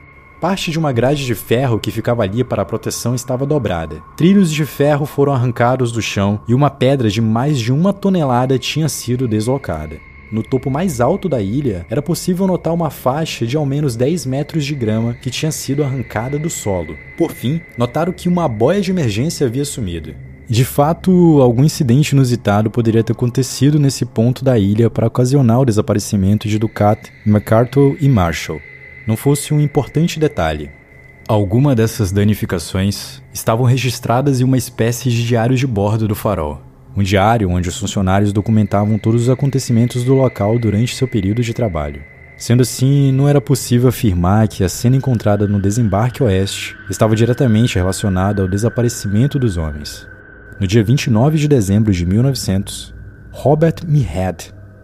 Parte 0.46 0.70
de 0.70 0.78
uma 0.78 0.92
grade 0.92 1.26
de 1.26 1.34
ferro 1.34 1.80
que 1.80 1.90
ficava 1.90 2.22
ali 2.22 2.44
para 2.44 2.62
a 2.62 2.66
proteção 2.66 3.16
estava 3.16 3.48
dobrada. 3.48 4.04
Trilhos 4.16 4.52
de 4.52 4.64
ferro 4.64 5.04
foram 5.04 5.34
arrancados 5.34 5.92
do 5.92 6.04
chão 6.04 6.40
e 6.48 6.54
uma 6.54 6.70
pedra 6.70 7.10
de 7.10 7.20
mais 7.20 7.58
de 7.58 7.74
uma 7.74 7.92
tonelada 7.92 8.60
tinha 8.60 8.88
sido 8.88 9.28
deslocada. 9.28 9.98
No 10.32 10.44
topo 10.44 10.70
mais 10.70 11.02
alto 11.02 11.28
da 11.28 11.42
ilha, 11.42 11.84
era 11.90 12.00
possível 12.00 12.46
notar 12.46 12.76
uma 12.76 12.92
faixa 12.92 13.44
de 13.44 13.58
ao 13.58 13.66
menos 13.66 13.96
10 13.96 14.28
metros 14.28 14.64
de 14.64 14.76
grama 14.76 15.16
que 15.16 15.32
tinha 15.32 15.52
sido 15.52 15.84
arrancada 15.84 16.38
do 16.38 16.48
solo. 16.48 16.96
Por 17.18 17.32
fim, 17.32 17.60
notaram 17.76 18.14
que 18.14 18.30
uma 18.30 18.48
boia 18.48 18.82
de 18.82 18.92
emergência 18.92 19.48
havia 19.48 19.66
sumido. 19.66 20.14
De 20.48 20.64
fato, 20.64 21.42
algum 21.42 21.64
incidente 21.64 22.12
inusitado 22.12 22.70
poderia 22.70 23.04
ter 23.04 23.14
acontecido 23.14 23.80
nesse 23.80 24.06
ponto 24.06 24.46
da 24.46 24.60
ilha 24.60 24.92
para 24.92 25.08
ocasionar 25.08 25.62
o 25.62 25.66
desaparecimento 25.66 26.48
de 26.48 26.60
Ducat, 26.60 27.12
MacArthur 27.26 27.98
e 28.00 28.08
Marshall. 28.08 28.62
Não 29.08 29.16
fosse 29.16 29.54
um 29.54 29.60
importante 29.60 30.20
detalhe. 30.20 30.72
Alguma 31.28 31.76
dessas 31.76 32.12
danificações 32.12 33.22
estavam 33.34 33.66
registradas 33.66 34.42
em 34.42 34.44
uma 34.44 34.58
espécie 34.58 35.10
de 35.10 35.26
diário 35.26 35.56
de 35.56 35.66
bordo 35.66 36.08
do 36.08 36.16
farol 36.16 36.62
um 36.96 37.04
diário 37.04 37.50
onde 37.50 37.68
os 37.68 37.78
funcionários 37.78 38.32
documentavam 38.32 38.98
todos 38.98 39.24
os 39.24 39.30
acontecimentos 39.30 40.04
do 40.04 40.14
local 40.14 40.58
durante 40.58 40.96
seu 40.96 41.08
período 41.08 41.42
de 41.42 41.54
trabalho. 41.54 42.02
Sendo 42.38 42.62
assim, 42.62 43.12
não 43.12 43.28
era 43.28 43.42
possível 43.42 43.90
afirmar 43.90 44.48
que 44.48 44.64
a 44.64 44.70
cena 44.70 44.96
encontrada 44.96 45.48
no 45.48 45.62
desembarque 45.62 46.24
oeste 46.24 46.76
estava 46.90 47.16
diretamente 47.16 47.76
relacionada 47.76 48.42
ao 48.42 48.48
desaparecimento 48.48 49.38
dos 49.38 49.58
homens. 49.58 50.08
No 50.60 50.66
dia 50.66 50.84
29 50.84 51.38
de 51.38 51.48
dezembro 51.48 51.92
de 51.92 52.06
1900, 52.06 52.94
Robert 53.32 53.76
Meehan, 53.86 54.36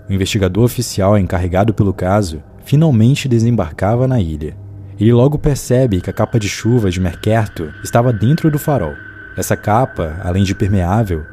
o 0.09 0.13
investigador 0.13 0.65
oficial 0.65 1.17
encarregado 1.17 1.73
pelo 1.73 1.93
caso, 1.93 2.43
finalmente 2.65 3.27
desembarcava 3.27 4.08
na 4.08 4.20
ilha. 4.20 4.56
Ele 5.00 5.13
logo 5.13 5.38
percebe 5.39 6.00
que 6.00 6.10
a 6.10 6.13
capa 6.13 6.39
de 6.39 6.48
chuva 6.48 6.91
de 6.91 7.00
Merkerto 7.00 7.72
estava 7.84 8.13
dentro 8.13 8.51
do 8.51 8.60
farol. 8.60 8.94
Essa 9.36 9.58
capa, 9.58 10.20
além 10.24 10.44
de 10.44 10.53
permeável, 10.53 11.24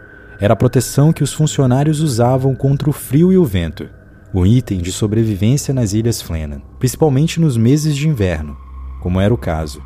era 0.41 0.55
a 0.55 0.57
proteção 0.57 1.13
que 1.13 1.23
os 1.23 1.33
funcionários 1.33 2.01
usavam 2.01 2.55
contra 2.55 2.89
o 2.89 2.93
frio 2.93 3.33
e 3.33 3.37
o 3.37 3.45
vento, 3.45 3.89
um 4.33 4.47
item 4.47 4.79
de 4.79 4.93
sobrevivência 4.93 5.75
nas 5.75 5.93
Ilhas 5.93 6.23
Flennan, 6.23 6.63
principalmente 6.79 7.41
nos 7.41 7.57
meses 7.57 7.97
de 7.97 8.09
inverno, 8.09 8.57
como 9.01 9.21
era 9.21 9.35
o 9.35 9.39
caso. 9.39 9.83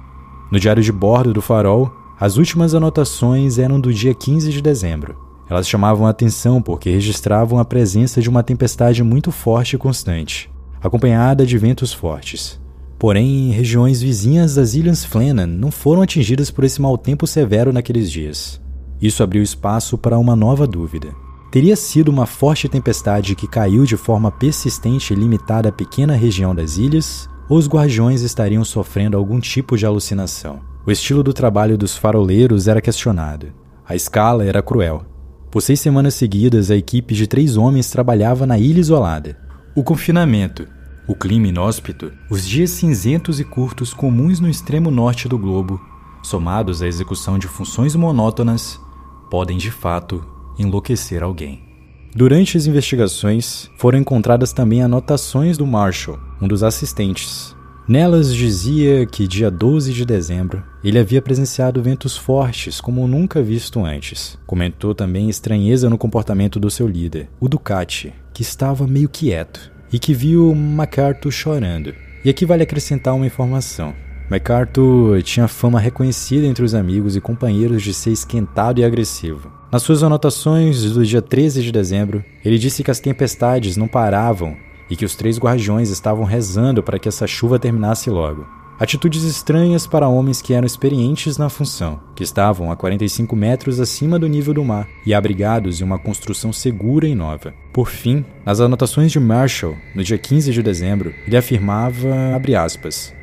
No 0.51 0.61
diário 0.61 0.83
de 0.83 0.93
bordo 0.93 1.33
do 1.33 1.41
Farol, 1.41 1.91
as 2.21 2.37
últimas 2.37 2.75
anotações 2.75 3.59
eram 3.59 3.81
do 3.81 3.93
dia 3.93 4.15
15 4.15 4.53
de 4.53 4.61
dezembro. 4.61 5.17
Elas 5.49 5.69
chamavam 5.69 6.07
a 6.07 6.11
atenção 6.11 6.61
porque 6.63 6.91
registravam 6.91 7.59
a 7.59 7.65
presença 7.65 8.21
de 8.21 8.29
uma 8.29 8.43
tempestade 8.43 9.03
muito 9.03 9.33
forte 9.33 9.75
e 9.75 9.79
constante, 9.79 10.52
acompanhada 10.83 11.47
de 11.47 11.57
ventos 11.57 11.93
fortes. 11.93 12.61
Porém, 12.99 13.51
regiões 13.51 14.01
vizinhas 14.01 14.55
das 14.55 14.75
Ilhas 14.75 15.05
Flennan 15.05 15.47
não 15.47 15.71
foram 15.71 16.03
atingidas 16.03 16.51
por 16.51 16.65
esse 16.65 16.81
mau 16.81 16.97
tempo 16.97 17.27
severo 17.27 17.73
naqueles 17.73 18.11
dias. 18.11 18.61
Isso 19.01 19.23
abriu 19.23 19.43
espaço 19.43 19.99
para 19.99 20.19
uma 20.19 20.37
nova 20.37 20.67
dúvida. 20.67 21.09
Teria 21.51 21.75
sido 21.75 22.09
uma 22.09 22.27
forte 22.27 22.69
tempestade 22.69 23.35
que 23.35 23.49
caiu 23.49 23.85
de 23.85 23.97
forma 23.97 24.31
persistente 24.31 25.13
e 25.13 25.17
limitada 25.17 25.69
à 25.69 25.73
pequena 25.73 26.15
região 26.15 26.55
das 26.55 26.79
ilhas, 26.79 27.29
ou 27.49 27.59
os 27.59 27.69
guardiões 27.69 28.23
estariam 28.23 28.65
sofrendo 28.65 29.17
algum 29.17 29.41
tipo 29.41 29.77
de 29.77 29.85
alucinação? 29.85 30.61
O 30.87 30.91
estilo 30.91 31.23
do 31.23 31.33
trabalho 31.33 31.77
dos 31.77 31.97
faroleiros 31.97 32.69
era 32.69 32.81
questionado. 32.81 33.53
A 33.87 33.95
escala 33.95 34.45
era 34.45 34.63
cruel. 34.63 35.05
Por 35.51 35.61
seis 35.61 35.81
semanas 35.81 36.15
seguidas, 36.15 36.71
a 36.71 36.77
equipe 36.77 37.15
de 37.15 37.27
três 37.27 37.57
homens 37.57 37.91
trabalhava 37.91 38.47
na 38.47 38.59
ilha 38.59 38.81
isolada. 38.81 39.37
O 39.75 39.83
confinamento, 39.83 40.69
o 41.09 41.15
clima 41.15 41.49
inóspito, 41.49 42.13
os 42.29 42.47
dias 42.47 42.69
cinzentos 42.73 43.41
e 43.41 43.45
curtos 43.45 43.95
comuns 43.95 44.39
no 44.39 44.47
extremo 44.47 44.91
norte 44.91 45.27
do 45.27 45.39
globo, 45.39 45.81
somados 46.23 46.83
à 46.83 46.87
execução 46.87 47.39
de 47.39 47.49
funções 47.49 47.97
monótonas, 47.97 48.79
podem 49.31 49.57
de 49.57 49.71
fato 49.71 50.23
enlouquecer 50.59 51.23
alguém. 51.23 51.65
Durante 52.15 52.59
as 52.59 52.67
investigações, 52.67 53.71
foram 53.79 53.99
encontradas 53.99 54.53
também 54.53 54.83
anotações 54.83 55.57
do 55.57 55.67
Marshall, 55.67 56.21
um 56.39 56.47
dos 56.47 56.63
assistentes. 56.63 57.57
Nelas 57.89 58.35
dizia 58.35 59.07
que 59.07 59.27
dia 59.27 59.51
12 59.51 59.91
de 59.95 60.05
dezembro 60.05 60.63
ele 60.85 60.99
havia 60.99 61.23
presenciado 61.23 61.83
ventos 61.83 62.15
fortes 62.15 62.79
como 62.79 63.09
nunca 63.09 63.43
visto 63.43 63.83
antes. 63.83 64.39
Comentou 64.47 64.95
também 64.95 65.31
estranheza 65.31 65.89
no 65.89 65.97
comportamento 65.97 66.61
do 66.61 66.71
seu 66.71 66.87
líder, 66.87 67.31
o 67.41 67.49
Ducati, 67.49 68.13
que 68.33 68.43
estava 68.43 68.87
meio 68.87 69.09
quieto 69.09 69.71
e 69.93 69.99
que 69.99 70.15
viu 70.15 70.55
MacArthur 70.55 71.31
chorando. 71.31 71.95
E 72.25 72.31
aqui 72.31 72.47
vale 72.47 72.63
acrescentar 72.63 73.15
uma 73.15 73.27
informação. 73.27 73.95
MacArthur 74.31 75.23
tinha 75.23 75.47
fama 75.47 75.79
reconhecida 75.79 76.47
entre 76.47 76.65
os 76.65 76.75
amigos 76.75 77.17
e 77.17 77.21
companheiros 77.21 77.83
de 77.83 77.93
ser 77.93 78.11
esquentado 78.11 78.81
e 78.81 78.85
agressivo. 78.85 79.53
Nas 79.71 79.83
suas 79.83 80.03
anotações 80.03 80.83
do 80.93 81.05
dia 81.05 81.21
13 81.21 81.63
de 81.63 81.73
dezembro, 81.73 82.25
ele 82.45 82.59
disse 82.59 82.83
que 82.83 82.91
as 82.91 83.01
tempestades 83.01 83.77
não 83.77 83.89
paravam 83.89 84.57
e 84.89 84.97
que 84.97 85.05
os 85.05 85.15
três 85.15 85.39
guardiões 85.39 85.91
estavam 85.91 86.25
rezando 86.25 86.83
para 86.83 86.99
que 86.99 87.09
essa 87.09 87.27
chuva 87.27 87.59
terminasse 87.59 88.09
logo. 88.09 88.47
Atitudes 88.79 89.23
estranhas 89.23 89.87
para 89.87 90.09
homens 90.09 90.43
que 90.43 90.55
eram 90.55 90.67
experientes 90.67 91.39
na 91.39 91.49
função, 91.49 92.01
que 92.17 92.25
estavam 92.25 92.73
a 92.73 92.77
45 92.77 93.37
metros 93.37 93.79
acima 93.79 94.19
do 94.19 94.29
nível 94.29 94.55
do 94.55 94.65
mar 94.65 94.89
e 95.07 95.15
abrigados 95.15 95.81
em 95.81 95.85
uma 95.85 95.99
construção 95.99 96.53
segura 96.53 97.07
e 97.07 97.15
nova. 97.15 97.55
Por 97.73 97.89
fim, 97.89 98.25
nas 98.45 98.61
anotações 98.61 99.13
de 99.13 99.21
Marshall, 99.21 99.77
no 99.95 100.03
dia 100.03 100.19
15 100.19 100.53
de 100.53 100.63
dezembro, 100.63 101.15
ele 101.27 101.37
afirmava, 101.37 102.09
aspas, 102.59 103.15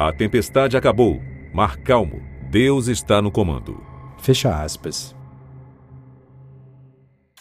a 0.00 0.12
tempestade 0.12 0.76
acabou. 0.76 1.20
Mar 1.52 1.76
calmo. 1.78 2.22
Deus 2.48 2.86
está 2.86 3.20
no 3.20 3.32
comando. 3.32 3.84
Fecha 4.18 4.62
aspas. 4.62 5.12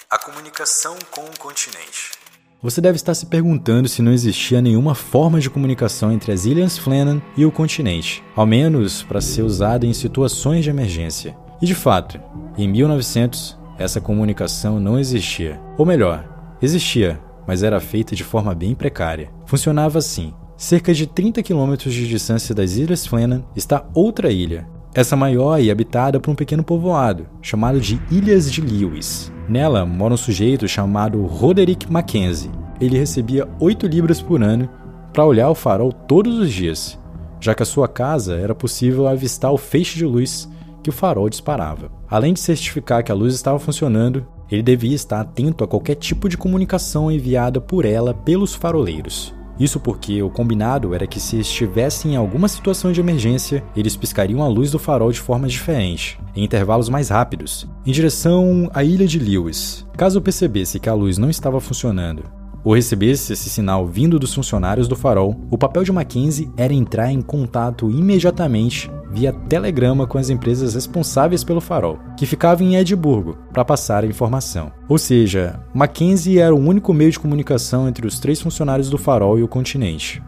A 0.10 0.18
comunicação 0.18 0.98
com 1.12 1.22
o 1.22 1.38
continente. 1.38 2.17
Você 2.62 2.82
deve 2.82 2.96
estar 2.96 3.14
se 3.14 3.28
perguntando 3.28 3.88
se 3.88 4.02
não 4.02 4.12
existia 4.12 4.60
nenhuma 4.60 4.96
forma 4.96 5.40
de 5.40 5.48
comunicação 5.48 6.12
entre 6.12 6.32
as 6.32 6.46
Ilhas 6.46 6.76
Flennan 6.76 7.22
e 7.38 7.46
o 7.46 7.52
continente, 7.52 8.24
ao 8.36 8.48
menos 8.48 9.04
para 9.04 9.22
ser 9.22 9.44
usada 9.44 9.86
em 9.86 9.94
situações 9.94 10.64
de 10.64 10.72
emergência. 10.72 11.38
E 11.62 11.68
de 11.68 11.76
fato, 11.76 12.20
em 12.58 12.68
1900, 12.68 13.56
essa 13.78 14.02
comunicação 14.02 14.80
não 14.80 14.98
existia. 14.98 15.62
Ou 15.78 15.86
melhor, 15.86 16.58
existia, 16.60 17.22
mas 17.46 17.62
era 17.62 17.80
feita 17.80 18.16
de 18.16 18.24
forma 18.24 18.56
bem 18.56 18.74
precária. 18.74 19.30
Funcionava 19.46 20.00
assim: 20.00 20.34
Cerca 20.58 20.92
de 20.96 21.06
30 21.06 21.44
quilômetros 21.44 21.94
de 21.94 22.08
distância 22.08 22.56
das 22.56 22.76
Ilhas 22.76 23.06
Flennan 23.06 23.44
está 23.56 23.86
outra 23.94 24.32
ilha, 24.32 24.68
essa 24.98 25.16
maior 25.16 25.62
e 25.62 25.70
habitada 25.70 26.20
por 26.20 26.32
um 26.32 26.36
pequeno 26.36 26.64
povoado, 26.64 27.28
chamado 27.40 27.80
de 27.80 28.02
Ilhas 28.10 28.52
de 28.52 28.62
Lewis. 28.62 29.32
Nela 29.48 29.86
mora 29.86 30.16
um 30.16 30.18
sujeito 30.18 30.68
chamado 30.68 31.24
Roderick 31.24 31.90
Mackenzie. 31.92 32.50
Ele 32.82 32.98
recebia 32.98 33.48
8 33.60 33.86
libras 33.86 34.24
por 34.24 34.42
ano 34.42 34.68
para 35.14 35.24
olhar 35.24 35.52
o 35.52 35.56
farol 35.56 35.92
todos 35.94 36.40
os 36.40 36.52
dias, 36.52 37.00
já 37.40 37.54
que 37.54 37.62
a 37.62 37.66
sua 37.66 37.88
casa 37.88 38.38
era 38.38 38.56
possível 38.56 39.08
avistar 39.08 39.54
o 39.54 39.58
feixe 39.58 40.00
de 40.00 40.04
luz 40.04 40.50
que 40.82 40.90
o 40.90 40.94
farol 40.94 41.30
disparava. 41.30 41.92
Além 42.10 42.34
de 42.34 42.40
certificar 42.40 43.04
que 43.04 43.12
a 43.12 43.16
luz 43.16 43.36
estava 43.36 43.60
funcionando, 43.60 44.26
ele 44.50 44.64
devia 44.64 44.96
estar 44.96 45.22
atento 45.22 45.64
a 45.64 45.68
qualquer 45.68 45.96
tipo 45.96 46.28
de 46.28 46.40
comunicação 46.40 47.12
enviada 47.12 47.62
por 47.62 47.86
ela 47.86 48.16
pelos 48.16 48.56
faroleiros. 48.56 49.37
Isso 49.60 49.80
porque 49.80 50.22
o 50.22 50.30
combinado 50.30 50.94
era 50.94 51.08
que 51.08 51.20
se 51.20 51.40
estivessem 51.40 52.14
em 52.14 52.16
alguma 52.16 52.48
situação 52.48 52.92
de 52.92 53.00
emergência, 53.00 53.64
eles 53.76 53.96
piscariam 53.96 54.44
a 54.44 54.48
luz 54.48 54.72
do 54.72 54.80
farol 54.80 55.12
de 55.12 55.20
forma 55.20 55.48
diferente, 55.48 56.20
em 56.36 56.44
intervalos 56.44 56.90
mais 56.90 57.10
rápidos, 57.10 57.68
em 57.86 57.92
direção 57.92 58.70
à 58.74 58.84
ilha 58.84 59.08
de 59.08 59.20
Lewis. 59.20 59.86
Caso 59.98 60.22
percebesse 60.22 60.80
que 60.80 60.90
a 60.90 60.94
luz 60.94 61.18
não 61.18 61.30
estava 61.30 61.60
funcionando 61.60 62.38
ou 62.68 62.74
recebesse 62.74 63.32
esse 63.32 63.50
sinal 63.50 63.88
vindo 63.88 64.20
dos 64.20 64.34
funcionários 64.34 64.90
do 64.90 64.96
farol, 64.98 65.40
o 65.50 65.58
papel 65.58 65.86
de 65.86 65.92
Mackenzie 65.94 66.52
era 66.58 66.74
entrar 66.74 67.10
em 67.10 67.22
contato 67.22 67.90
imediatamente 67.90 68.92
via 69.10 69.32
telegrama 69.32 70.06
com 70.06 70.18
as 70.18 70.30
empresas 70.30 70.76
responsáveis 70.76 71.46
pelo 71.46 71.62
farol, 71.62 71.98
que 72.18 72.26
ficavam 72.26 72.68
em 72.68 72.76
Edimburgo, 72.76 73.38
para 73.54 73.64
passar 73.64 74.04
a 74.04 74.08
informação. 74.08 74.70
Ou 74.90 74.98
seja, 74.98 75.62
Mackenzie 75.74 76.40
era 76.40 76.54
o 76.54 76.60
único 76.60 76.94
meio 76.94 77.10
de 77.10 77.18
comunicação 77.18 77.88
entre 77.88 78.06
os 78.06 78.20
três 78.20 78.42
funcionários 78.42 78.90
do 78.90 78.98
farol 78.98 79.40
e 79.40 79.44
o 79.44 79.48
continente. 79.48 80.22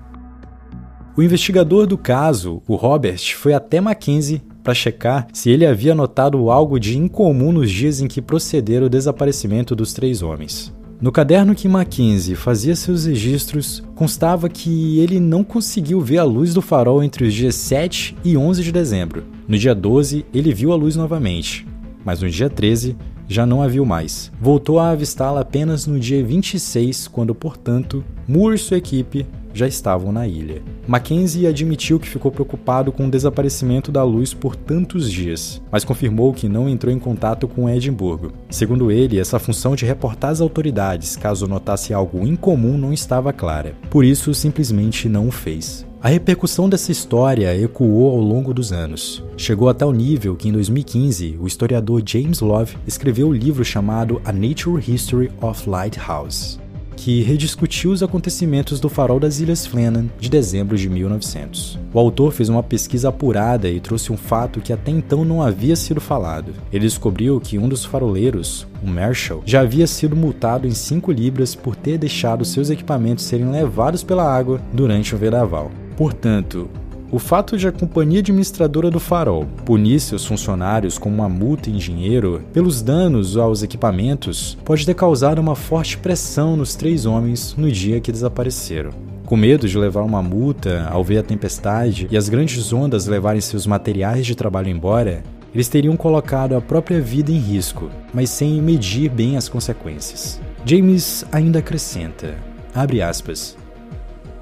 O 1.17 1.21
investigador 1.21 1.85
do 1.85 1.97
caso, 1.97 2.63
o 2.65 2.75
Robert, 2.77 3.35
foi 3.35 3.53
até 3.53 3.81
Mackenzie 3.81 4.41
para 4.63 4.73
checar 4.73 5.27
se 5.33 5.49
ele 5.49 5.65
havia 5.65 5.93
notado 5.93 6.49
algo 6.49 6.79
de 6.79 6.97
incomum 6.97 7.51
nos 7.51 7.69
dias 7.69 7.99
em 7.99 8.07
que 8.07 8.21
procederam 8.21 8.87
o 8.87 8.89
desaparecimento 8.89 9.75
dos 9.75 9.91
três 9.91 10.21
homens. 10.21 10.78
No 11.01 11.13
caderno 11.13 11.55
que 11.55 11.65
Mackenzie 11.65 12.35
fazia 12.35 12.75
seus 12.75 13.05
registros, 13.05 13.81
constava 13.95 14.49
que 14.49 14.99
ele 14.99 15.17
não 15.17 15.45
conseguiu 15.45 16.01
ver 16.01 16.17
a 16.17 16.25
luz 16.25 16.53
do 16.53 16.61
farol 16.61 17.01
entre 17.01 17.25
os 17.25 17.33
dias 17.33 17.55
7 17.55 18.17
e 18.21 18.35
11 18.35 18.61
de 18.61 18.69
dezembro. 18.69 19.23
No 19.47 19.57
dia 19.57 19.73
12, 19.73 20.25
ele 20.33 20.53
viu 20.53 20.73
a 20.73 20.75
luz 20.75 20.97
novamente, 20.97 21.65
mas 22.03 22.21
no 22.21 22.29
dia 22.29 22.49
13 22.49 22.97
já 23.29 23.45
não 23.45 23.61
a 23.61 23.67
viu 23.69 23.85
mais. 23.85 24.29
Voltou 24.41 24.77
a 24.77 24.89
avistá-la 24.89 25.39
apenas 25.39 25.87
no 25.87 25.97
dia 25.97 26.21
26, 26.21 27.07
quando, 27.07 27.33
portanto, 27.33 28.03
Moore 28.27 28.55
e 28.55 28.59
sua 28.59 28.75
equipe 28.75 29.25
já 29.53 29.67
estavam 29.67 30.11
na 30.11 30.27
ilha. 30.27 30.61
Mackenzie 30.87 31.47
admitiu 31.47 31.99
que 31.99 32.07
ficou 32.07 32.31
preocupado 32.31 32.91
com 32.91 33.07
o 33.07 33.11
desaparecimento 33.11 33.91
da 33.91 34.03
luz 34.03 34.33
por 34.33 34.55
tantos 34.55 35.11
dias, 35.11 35.61
mas 35.71 35.83
confirmou 35.83 36.33
que 36.33 36.49
não 36.49 36.69
entrou 36.69 36.93
em 36.93 36.99
contato 36.99 37.47
com 37.47 37.69
Edimburgo. 37.69 38.31
Segundo 38.49 38.91
ele, 38.91 39.19
essa 39.19 39.39
função 39.39 39.75
de 39.75 39.85
reportar 39.85 40.31
às 40.31 40.41
autoridades 40.41 41.15
caso 41.15 41.47
notasse 41.47 41.93
algo 41.93 42.25
incomum 42.25 42.77
não 42.77 42.93
estava 42.93 43.33
clara. 43.33 43.75
Por 43.89 44.03
isso, 44.03 44.33
simplesmente 44.33 45.09
não 45.09 45.27
o 45.27 45.31
fez. 45.31 45.87
A 46.01 46.07
repercussão 46.07 46.69
dessa 46.69 46.93
história 46.93 47.53
ecoou 47.61 48.11
ao 48.11 48.21
longo 48.21 48.53
dos 48.53 48.71
anos. 48.71 49.21
Chegou 49.35 49.67
a 49.67 49.73
tal 49.73 49.91
nível 49.91 50.33
que, 50.33 50.47
em 50.47 50.51
2015, 50.53 51.37
o 51.41 51.45
historiador 51.45 52.01
James 52.05 52.39
Love 52.39 52.77
escreveu 52.87 53.27
o 53.27 53.31
um 53.31 53.33
livro 53.33 53.65
chamado 53.65 54.21
A 54.23 54.31
Nature 54.31 54.81
History 54.87 55.29
of 55.41 55.69
Lighthouse 55.69 56.57
que 56.99 57.21
rediscutiu 57.21 57.91
os 57.91 58.03
acontecimentos 58.03 58.77
do 58.77 58.89
farol 58.89 59.21
das 59.21 59.39
Ilhas 59.39 59.65
Flennan 59.65 60.07
de 60.19 60.29
dezembro 60.29 60.77
de 60.77 60.89
1900. 60.89 61.79
O 61.93 61.99
autor 61.99 62.33
fez 62.33 62.49
uma 62.49 62.61
pesquisa 62.61 63.07
apurada 63.07 63.69
e 63.69 63.79
trouxe 63.79 64.11
um 64.11 64.17
fato 64.17 64.59
que 64.59 64.73
até 64.73 64.91
então 64.91 65.23
não 65.23 65.41
havia 65.41 65.77
sido 65.77 66.01
falado. 66.01 66.53
Ele 66.73 66.85
descobriu 66.85 67.39
que 67.39 67.57
um 67.57 67.69
dos 67.69 67.85
faroleiros, 67.85 68.67
o 68.83 68.87
Marshall, 68.87 69.41
já 69.45 69.61
havia 69.61 69.87
sido 69.87 70.13
multado 70.13 70.67
em 70.67 70.71
5 70.71 71.09
libras 71.13 71.55
por 71.55 71.73
ter 71.73 71.97
deixado 71.97 72.43
seus 72.43 72.69
equipamentos 72.69 73.23
serem 73.23 73.49
levados 73.49 74.03
pela 74.03 74.23
água 74.23 74.59
durante 74.73 75.15
o 75.15 75.17
vendaval. 75.17 75.71
Portanto, 75.95 76.69
o 77.11 77.17
fato 77.17 77.57
de 77.57 77.67
a 77.67 77.71
companhia 77.71 78.19
administradora 78.19 78.91
do 78.91 78.99
farol 78.99 79.47
punir 79.65 79.99
seus 79.99 80.25
funcionários 80.25 80.97
com 80.97 81.09
uma 81.09 81.27
multa 81.27 81.69
em 81.69 81.77
dinheiro 81.77 82.43
pelos 82.53 82.81
danos 82.81 83.35
aos 83.35 83.63
equipamentos 83.63 84.57
pode 84.63 84.85
ter 84.85 84.93
causado 84.93 85.39
uma 85.39 85.55
forte 85.55 85.97
pressão 85.97 86.55
nos 86.55 86.75
três 86.75 87.05
homens 87.05 87.55
no 87.57 87.71
dia 87.71 87.99
que 87.99 88.11
desapareceram. 88.11 88.91
Com 89.25 89.35
medo 89.35 89.67
de 89.67 89.77
levar 89.77 90.01
uma 90.03 90.21
multa 90.21 90.87
ao 90.91 91.03
ver 91.03 91.19
a 91.19 91.23
tempestade 91.23 92.07
e 92.11 92.17
as 92.17 92.29
grandes 92.29 92.71
ondas 92.71 93.07
levarem 93.07 93.41
seus 93.41 93.65
materiais 93.65 94.25
de 94.25 94.35
trabalho 94.35 94.69
embora, 94.69 95.23
eles 95.53 95.67
teriam 95.67 95.97
colocado 95.97 96.55
a 96.55 96.61
própria 96.61 97.01
vida 97.01 97.31
em 97.31 97.39
risco, 97.39 97.89
mas 98.13 98.29
sem 98.29 98.61
medir 98.61 99.09
bem 99.09 99.35
as 99.35 99.49
consequências. 99.49 100.39
James 100.63 101.25
ainda 101.31 101.59
acrescenta, 101.59 102.35
abre 102.73 103.01
aspas, 103.01 103.57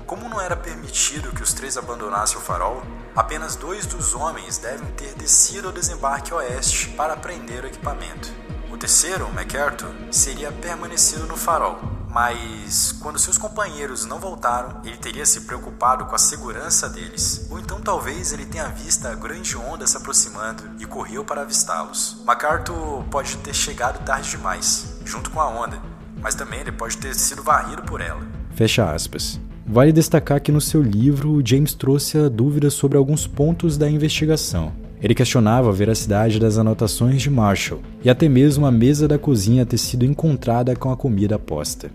como 0.08 0.30
não 0.30 0.40
era 0.40 0.56
permitido 0.56 1.34
que 1.34 1.44
os 1.44 1.54
três 1.54 1.78
abandonassem 1.78 2.38
o 2.38 2.42
farol, 2.42 2.82
apenas 3.14 3.58
dois 3.58 3.86
dos 3.86 4.16
homens 4.16 4.58
devem 4.58 4.90
ter 4.94 5.14
descido 5.16 5.68
ao 5.68 5.74
desembarque 5.74 6.34
oeste 6.34 6.88
para 6.92 7.18
prender 7.18 7.66
o 7.66 7.68
equipamento. 7.68 8.32
O 8.72 8.78
terceiro, 8.78 9.30
MacArthur, 9.34 9.94
seria 10.10 10.50
permanecido 10.50 11.26
no 11.28 11.36
farol, 11.36 11.80
mas 12.10 12.94
quando 13.02 13.20
seus 13.20 13.38
companheiros 13.38 14.06
não 14.06 14.18
voltaram, 14.18 14.82
ele 14.86 14.98
teria 14.98 15.26
se 15.26 15.42
preocupado 15.42 16.06
com 16.06 16.16
a 16.16 16.20
segurança 16.20 16.88
deles. 16.88 17.46
Ou 17.50 17.60
então 17.60 17.82
talvez 17.82 18.32
ele 18.32 18.46
tenha 18.46 18.70
visto 18.70 19.06
a 19.06 19.14
grande 19.14 19.58
onda 19.58 19.86
se 19.86 19.98
aproximando 19.98 20.64
e 20.80 20.86
correu 20.86 21.26
para 21.26 21.42
avistá-los. 21.42 22.22
MacArthur 22.26 23.04
pode 23.12 23.36
ter 23.38 23.54
chegado 23.54 24.04
tarde 24.06 24.32
demais, 24.32 25.00
junto 25.04 25.30
com 25.32 25.42
a 25.42 25.50
onda, 25.50 25.82
mas 26.22 26.34
também 26.34 26.62
ele 26.62 26.72
pode 26.72 26.98
ter 26.98 27.14
sido 27.14 27.44
varrido 27.44 27.82
por 27.84 28.00
ela. 28.00 28.22
Fecha 28.56 28.90
aspas. 28.90 29.40
Vale 29.70 29.92
destacar 29.92 30.40
que 30.40 30.50
no 30.50 30.62
seu 30.62 30.82
livro, 30.82 31.42
James 31.44 31.74
trouxe 31.74 32.18
a 32.18 32.30
dúvida 32.30 32.70
sobre 32.70 32.98
alguns 32.98 33.28
pontos 33.28 33.78
da 33.78 33.90
investigação. 33.90 34.72
Ele 35.02 35.14
questionava 35.14 35.68
a 35.68 35.74
veracidade 35.74 36.40
das 36.40 36.58
anotações 36.58 37.22
de 37.22 37.30
Marshall 37.30 37.82
e 38.02 38.10
até 38.10 38.30
mesmo 38.30 38.66
a 38.66 38.72
mesa 38.72 39.10
da 39.10 39.20
cozinha 39.20 39.66
ter 39.66 39.78
sido 39.78 40.06
encontrada 40.06 40.74
com 40.74 40.90
a 40.90 40.96
comida 40.96 41.38
posta. 41.38 41.92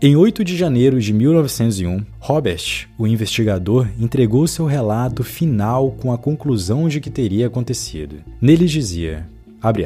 Em 0.00 0.16
8 0.16 0.42
de 0.42 0.56
janeiro 0.56 1.00
de 1.00 1.12
1901, 1.12 2.04
Robert, 2.18 2.88
o 2.98 3.06
investigador, 3.06 3.86
entregou 3.96 4.48
seu 4.48 4.66
relato 4.66 5.22
final 5.22 5.92
com 5.92 6.12
a 6.12 6.18
conclusão 6.18 6.88
de 6.88 7.00
que 7.00 7.08
teria 7.08 7.46
acontecido. 7.46 8.16
Nele 8.40 8.66
dizia, 8.66 9.28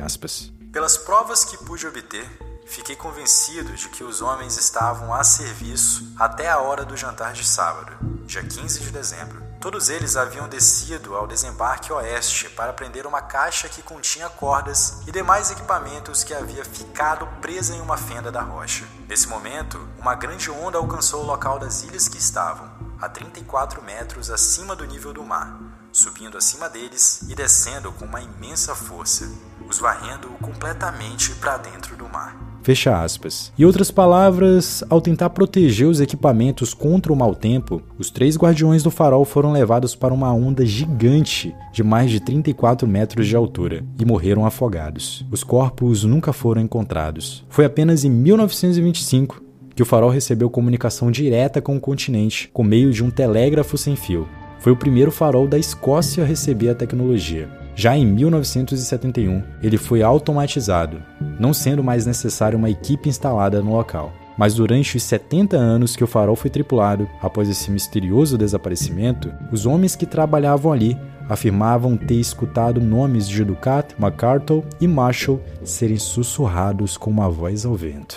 aspas, 0.02 0.50
Pelas 0.72 0.96
provas 0.96 1.44
que 1.44 1.62
pude 1.66 1.86
obter, 1.86 2.24
Fiquei 2.66 2.96
convencido 2.96 3.72
de 3.74 3.88
que 3.88 4.02
os 4.02 4.20
homens 4.20 4.58
estavam 4.58 5.14
a 5.14 5.22
serviço 5.22 6.12
até 6.18 6.50
a 6.50 6.58
hora 6.58 6.84
do 6.84 6.96
jantar 6.96 7.32
de 7.32 7.46
sábado, 7.46 7.92
dia 8.26 8.42
15 8.42 8.80
de 8.80 8.90
dezembro. 8.90 9.40
Todos 9.60 9.88
eles 9.88 10.16
haviam 10.16 10.48
descido 10.48 11.16
ao 11.16 11.28
desembarque 11.28 11.92
oeste 11.92 12.50
para 12.50 12.72
prender 12.72 13.06
uma 13.06 13.22
caixa 13.22 13.68
que 13.68 13.82
continha 13.82 14.28
cordas 14.28 15.00
e 15.06 15.12
demais 15.12 15.50
equipamentos 15.50 16.24
que 16.24 16.34
havia 16.34 16.64
ficado 16.64 17.26
presa 17.40 17.74
em 17.74 17.80
uma 17.80 17.96
fenda 17.96 18.32
da 18.32 18.42
rocha. 18.42 18.84
Nesse 19.08 19.28
momento, 19.28 19.88
uma 19.98 20.16
grande 20.16 20.50
onda 20.50 20.76
alcançou 20.76 21.22
o 21.22 21.26
local 21.26 21.58
das 21.58 21.84
ilhas 21.84 22.08
que 22.08 22.18
estavam, 22.18 22.68
a 23.00 23.08
34 23.08 23.80
metros 23.80 24.28
acima 24.28 24.74
do 24.74 24.84
nível 24.84 25.12
do 25.12 25.24
mar, 25.24 25.58
subindo 25.92 26.36
acima 26.36 26.68
deles 26.68 27.22
e 27.28 27.34
descendo 27.34 27.92
com 27.92 28.04
uma 28.04 28.20
imensa 28.20 28.74
força, 28.74 29.30
os 29.68 29.78
varrendo 29.78 30.28
completamente 30.42 31.32
para 31.36 31.56
dentro 31.56 31.96
do 31.96 32.08
mar. 32.08 32.45
Fecha 32.66 33.00
aspas. 33.00 33.52
Em 33.56 33.64
outras 33.64 33.92
palavras, 33.92 34.82
ao 34.90 35.00
tentar 35.00 35.30
proteger 35.30 35.86
os 35.86 36.00
equipamentos 36.00 36.74
contra 36.74 37.12
o 37.12 37.16
mau 37.16 37.32
tempo, 37.32 37.80
os 37.96 38.10
três 38.10 38.36
guardiões 38.36 38.82
do 38.82 38.90
farol 38.90 39.24
foram 39.24 39.52
levados 39.52 39.94
para 39.94 40.12
uma 40.12 40.32
onda 40.32 40.66
gigante 40.66 41.54
de 41.72 41.84
mais 41.84 42.10
de 42.10 42.18
34 42.18 42.88
metros 42.88 43.28
de 43.28 43.36
altura 43.36 43.84
e 44.00 44.04
morreram 44.04 44.44
afogados. 44.44 45.24
Os 45.30 45.44
corpos 45.44 46.02
nunca 46.02 46.32
foram 46.32 46.60
encontrados. 46.60 47.44
Foi 47.48 47.64
apenas 47.64 48.02
em 48.02 48.10
1925 48.10 49.40
que 49.72 49.82
o 49.84 49.86
farol 49.86 50.10
recebeu 50.10 50.50
comunicação 50.50 51.08
direta 51.08 51.62
com 51.62 51.76
o 51.76 51.80
continente 51.80 52.50
por 52.52 52.64
meio 52.64 52.90
de 52.90 53.04
um 53.04 53.10
telégrafo 53.10 53.78
sem 53.78 53.94
fio. 53.94 54.26
Foi 54.58 54.72
o 54.72 54.76
primeiro 54.76 55.12
farol 55.12 55.46
da 55.46 55.56
Escócia 55.56 56.24
a 56.24 56.26
receber 56.26 56.70
a 56.70 56.74
tecnologia. 56.74 57.48
Já 57.78 57.94
em 57.94 58.06
1971, 58.06 59.42
ele 59.62 59.76
foi 59.76 60.02
automatizado, 60.02 61.02
não 61.38 61.52
sendo 61.52 61.84
mais 61.84 62.06
necessária 62.06 62.56
uma 62.56 62.70
equipe 62.70 63.06
instalada 63.06 63.60
no 63.60 63.72
local. 63.72 64.14
Mas 64.38 64.54
durante 64.54 64.96
os 64.96 65.02
70 65.02 65.58
anos 65.58 65.94
que 65.94 66.02
o 66.02 66.06
farol 66.06 66.34
foi 66.34 66.48
tripulado, 66.48 67.06
após 67.20 67.50
esse 67.50 67.70
misterioso 67.70 68.38
desaparecimento, 68.38 69.30
os 69.52 69.66
homens 69.66 69.94
que 69.94 70.06
trabalhavam 70.06 70.72
ali 70.72 70.96
afirmavam 71.28 71.98
ter 71.98 72.14
escutado 72.14 72.80
nomes 72.80 73.28
de 73.28 73.44
Ducat, 73.44 73.94
MacArthur 73.98 74.64
e 74.80 74.88
Marshall 74.88 75.42
serem 75.62 75.98
sussurrados 75.98 76.96
com 76.96 77.10
uma 77.10 77.28
voz 77.28 77.66
ao 77.66 77.74
vento. 77.74 78.16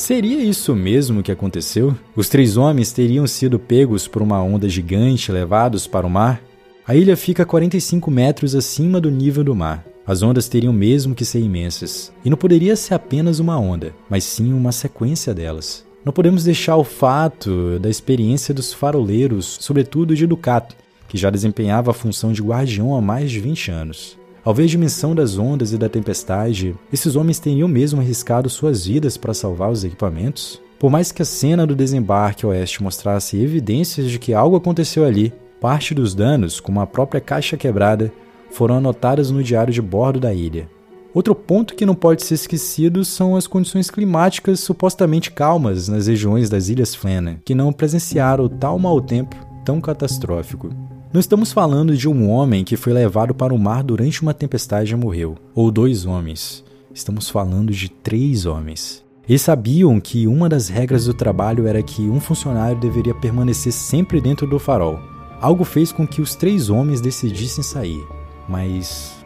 Seria 0.00 0.42
isso 0.42 0.74
mesmo 0.74 1.22
que 1.22 1.30
aconteceu? 1.30 1.94
Os 2.16 2.26
três 2.26 2.56
homens 2.56 2.90
teriam 2.90 3.26
sido 3.26 3.58
pegos 3.58 4.08
por 4.08 4.22
uma 4.22 4.42
onda 4.42 4.66
gigante 4.66 5.30
levados 5.30 5.86
para 5.86 6.06
o 6.06 6.10
mar? 6.10 6.40
A 6.86 6.96
ilha 6.96 7.18
fica 7.18 7.42
a 7.42 7.46
45 7.46 8.10
metros 8.10 8.54
acima 8.54 8.98
do 8.98 9.10
nível 9.10 9.44
do 9.44 9.54
mar. 9.54 9.84
As 10.06 10.22
ondas 10.22 10.48
teriam 10.48 10.72
mesmo 10.72 11.14
que 11.14 11.22
ser 11.22 11.40
imensas. 11.40 12.10
E 12.24 12.30
não 12.30 12.36
poderia 12.38 12.76
ser 12.76 12.94
apenas 12.94 13.40
uma 13.40 13.58
onda, 13.58 13.94
mas 14.08 14.24
sim 14.24 14.54
uma 14.54 14.72
sequência 14.72 15.34
delas. 15.34 15.84
Não 16.02 16.14
podemos 16.14 16.44
deixar 16.44 16.76
o 16.76 16.82
fato 16.82 17.78
da 17.78 17.90
experiência 17.90 18.54
dos 18.54 18.72
faroleiros, 18.72 19.58
sobretudo 19.60 20.16
de 20.16 20.26
Ducat, 20.26 20.74
que 21.08 21.18
já 21.18 21.28
desempenhava 21.28 21.90
a 21.90 21.94
função 21.94 22.32
de 22.32 22.40
guardião 22.40 22.96
há 22.96 23.02
mais 23.02 23.30
de 23.30 23.38
20 23.38 23.70
anos. 23.70 24.18
Ao 24.42 24.54
ver 24.54 24.62
a 24.62 24.66
dimensão 24.66 25.14
das 25.14 25.36
ondas 25.36 25.72
e 25.72 25.76
da 25.76 25.88
tempestade, 25.88 26.74
esses 26.90 27.14
homens 27.14 27.38
teriam 27.38 27.68
mesmo 27.68 28.00
arriscado 28.00 28.48
suas 28.48 28.86
vidas 28.86 29.18
para 29.18 29.34
salvar 29.34 29.70
os 29.70 29.84
equipamentos? 29.84 30.60
Por 30.78 30.90
mais 30.90 31.12
que 31.12 31.20
a 31.20 31.26
cena 31.26 31.66
do 31.66 31.76
desembarque 31.76 32.46
oeste 32.46 32.82
mostrasse 32.82 33.36
evidências 33.36 34.10
de 34.10 34.18
que 34.18 34.32
algo 34.32 34.56
aconteceu 34.56 35.04
ali, 35.04 35.30
parte 35.60 35.94
dos 35.94 36.14
danos, 36.14 36.58
como 36.58 36.80
a 36.80 36.86
própria 36.86 37.20
caixa 37.20 37.54
quebrada, 37.58 38.10
foram 38.50 38.76
anotadas 38.76 39.30
no 39.30 39.44
diário 39.44 39.74
de 39.74 39.82
bordo 39.82 40.18
da 40.18 40.32
ilha. 40.32 40.66
Outro 41.12 41.34
ponto 41.34 41.74
que 41.74 41.84
não 41.84 41.94
pode 41.94 42.22
ser 42.22 42.34
esquecido 42.34 43.04
são 43.04 43.36
as 43.36 43.46
condições 43.46 43.90
climáticas 43.90 44.60
supostamente 44.60 45.30
calmas 45.30 45.86
nas 45.86 46.06
regiões 46.06 46.48
das 46.48 46.70
Ilhas 46.70 46.94
Flenna, 46.94 47.42
que 47.44 47.54
não 47.54 47.74
presenciaram 47.74 48.48
tal 48.48 48.78
mau 48.78 49.02
tempo 49.02 49.36
tão 49.64 49.82
catastrófico. 49.82 50.70
Não 51.12 51.18
estamos 51.18 51.50
falando 51.50 51.96
de 51.96 52.08
um 52.08 52.30
homem 52.30 52.62
que 52.62 52.76
foi 52.76 52.92
levado 52.92 53.34
para 53.34 53.52
o 53.52 53.58
mar 53.58 53.82
durante 53.82 54.22
uma 54.22 54.32
tempestade 54.32 54.92
e 54.92 54.96
morreu, 54.96 55.36
ou 55.56 55.68
dois 55.68 56.06
homens. 56.06 56.64
Estamos 56.94 57.28
falando 57.28 57.72
de 57.72 57.88
três 57.88 58.46
homens. 58.46 59.04
Eles 59.28 59.42
sabiam 59.42 60.00
que 60.00 60.28
uma 60.28 60.48
das 60.48 60.68
regras 60.68 61.06
do 61.06 61.12
trabalho 61.12 61.66
era 61.66 61.82
que 61.82 62.02
um 62.02 62.20
funcionário 62.20 62.78
deveria 62.78 63.12
permanecer 63.12 63.72
sempre 63.72 64.20
dentro 64.20 64.46
do 64.46 64.60
farol. 64.60 65.00
Algo 65.40 65.64
fez 65.64 65.90
com 65.90 66.06
que 66.06 66.22
os 66.22 66.36
três 66.36 66.70
homens 66.70 67.00
decidissem 67.00 67.64
sair. 67.64 68.06
Mas 68.48 69.16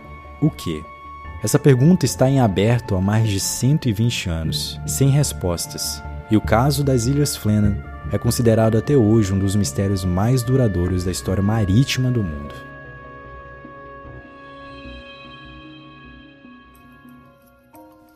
o 0.41 0.49
que? 0.49 0.83
Essa 1.43 1.59
pergunta 1.59 2.07
está 2.07 2.31
em 2.31 2.41
aberto 2.41 2.97
há 2.97 3.01
mais 3.01 3.29
de 3.29 3.39
120 3.39 4.31
anos, 4.31 4.81
sem 4.87 5.11
respostas. 5.11 6.03
E 6.31 6.37
o 6.37 6.41
caso 6.41 6.83
das 6.83 7.05
Ilhas 7.05 7.37
Flennan 7.37 7.94
é 8.13 8.19
considerado 8.19 8.77
até 8.77 8.97
hoje 8.97 9.33
um 9.33 9.39
dos 9.39 9.57
mistérios 9.57 10.05
mais 10.05 10.43
duradouros 10.43 11.05
da 11.05 11.11
história 11.11 11.43
marítima 11.43 12.11
do 12.11 12.23
mundo. 12.23 12.55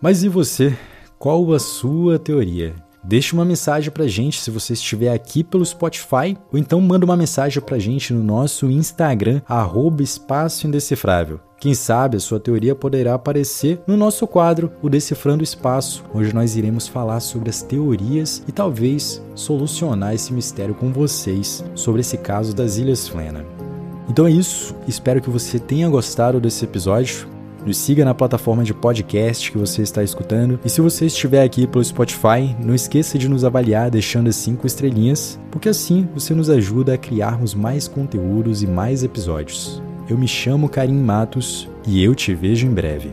Mas 0.00 0.22
e 0.22 0.28
você? 0.28 0.76
Qual 1.18 1.52
a 1.52 1.58
sua 1.58 2.18
teoria? 2.18 2.74
Deixe 3.08 3.32
uma 3.32 3.42
mensagem 3.42 3.90
pra 3.90 4.06
gente 4.06 4.38
se 4.38 4.50
você 4.50 4.74
estiver 4.74 5.10
aqui 5.10 5.42
pelo 5.42 5.64
Spotify, 5.64 6.36
ou 6.52 6.58
então 6.58 6.78
manda 6.78 7.06
uma 7.06 7.16
mensagem 7.16 7.62
pra 7.62 7.78
gente 7.78 8.12
no 8.12 8.22
nosso 8.22 8.66
Instagram, 8.66 9.40
arroba 9.48 10.02
Espaço 10.02 10.66
Indecifrável. 10.66 11.40
Quem 11.58 11.72
sabe 11.72 12.18
a 12.18 12.20
sua 12.20 12.38
teoria 12.38 12.74
poderá 12.74 13.14
aparecer 13.14 13.80
no 13.86 13.96
nosso 13.96 14.26
quadro, 14.26 14.70
o 14.82 14.90
Decifrando 14.90 15.42
Espaço, 15.42 16.04
onde 16.14 16.34
nós 16.34 16.54
iremos 16.54 16.86
falar 16.86 17.20
sobre 17.20 17.48
as 17.48 17.62
teorias 17.62 18.42
e 18.46 18.52
talvez 18.52 19.22
solucionar 19.34 20.14
esse 20.14 20.30
mistério 20.30 20.74
com 20.74 20.92
vocês 20.92 21.64
sobre 21.74 22.02
esse 22.02 22.18
caso 22.18 22.54
das 22.54 22.76
Ilhas 22.76 23.08
Flena. 23.08 23.42
Então 24.06 24.26
é 24.26 24.30
isso, 24.30 24.76
espero 24.86 25.22
que 25.22 25.30
você 25.30 25.58
tenha 25.58 25.88
gostado 25.88 26.38
desse 26.38 26.66
episódio. 26.66 27.37
Nos 27.64 27.76
siga 27.76 28.04
na 28.04 28.14
plataforma 28.14 28.62
de 28.62 28.72
podcast 28.72 29.50
que 29.50 29.58
você 29.58 29.82
está 29.82 30.02
escutando. 30.02 30.60
E 30.64 30.70
se 30.70 30.80
você 30.80 31.06
estiver 31.06 31.42
aqui 31.42 31.66
pelo 31.66 31.84
Spotify, 31.84 32.56
não 32.58 32.74
esqueça 32.74 33.18
de 33.18 33.28
nos 33.28 33.44
avaliar 33.44 33.90
deixando 33.90 34.28
as 34.28 34.36
5 34.36 34.66
estrelinhas, 34.66 35.38
porque 35.50 35.68
assim 35.68 36.08
você 36.14 36.34
nos 36.34 36.48
ajuda 36.48 36.94
a 36.94 36.98
criarmos 36.98 37.54
mais 37.54 37.88
conteúdos 37.88 38.62
e 38.62 38.66
mais 38.66 39.02
episódios. 39.02 39.82
Eu 40.08 40.16
me 40.16 40.28
chamo 40.28 40.68
Karim 40.68 41.02
Matos 41.02 41.68
e 41.86 42.02
eu 42.02 42.14
te 42.14 42.34
vejo 42.34 42.66
em 42.66 42.72
breve. 42.72 43.12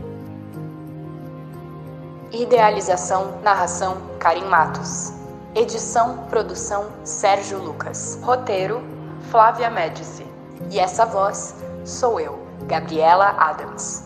Idealização, 2.32 3.40
narração, 3.42 3.98
Karim 4.18 4.44
Matos. 4.44 5.12
Edição, 5.54 6.24
produção, 6.28 6.86
Sérgio 7.02 7.58
Lucas. 7.58 8.18
Roteiro, 8.22 8.82
Flávia 9.30 9.70
Médici. 9.70 10.24
E 10.70 10.78
essa 10.78 11.04
voz 11.04 11.56
sou 11.84 12.20
eu, 12.20 12.38
Gabriela 12.66 13.34
Adams. 13.38 14.05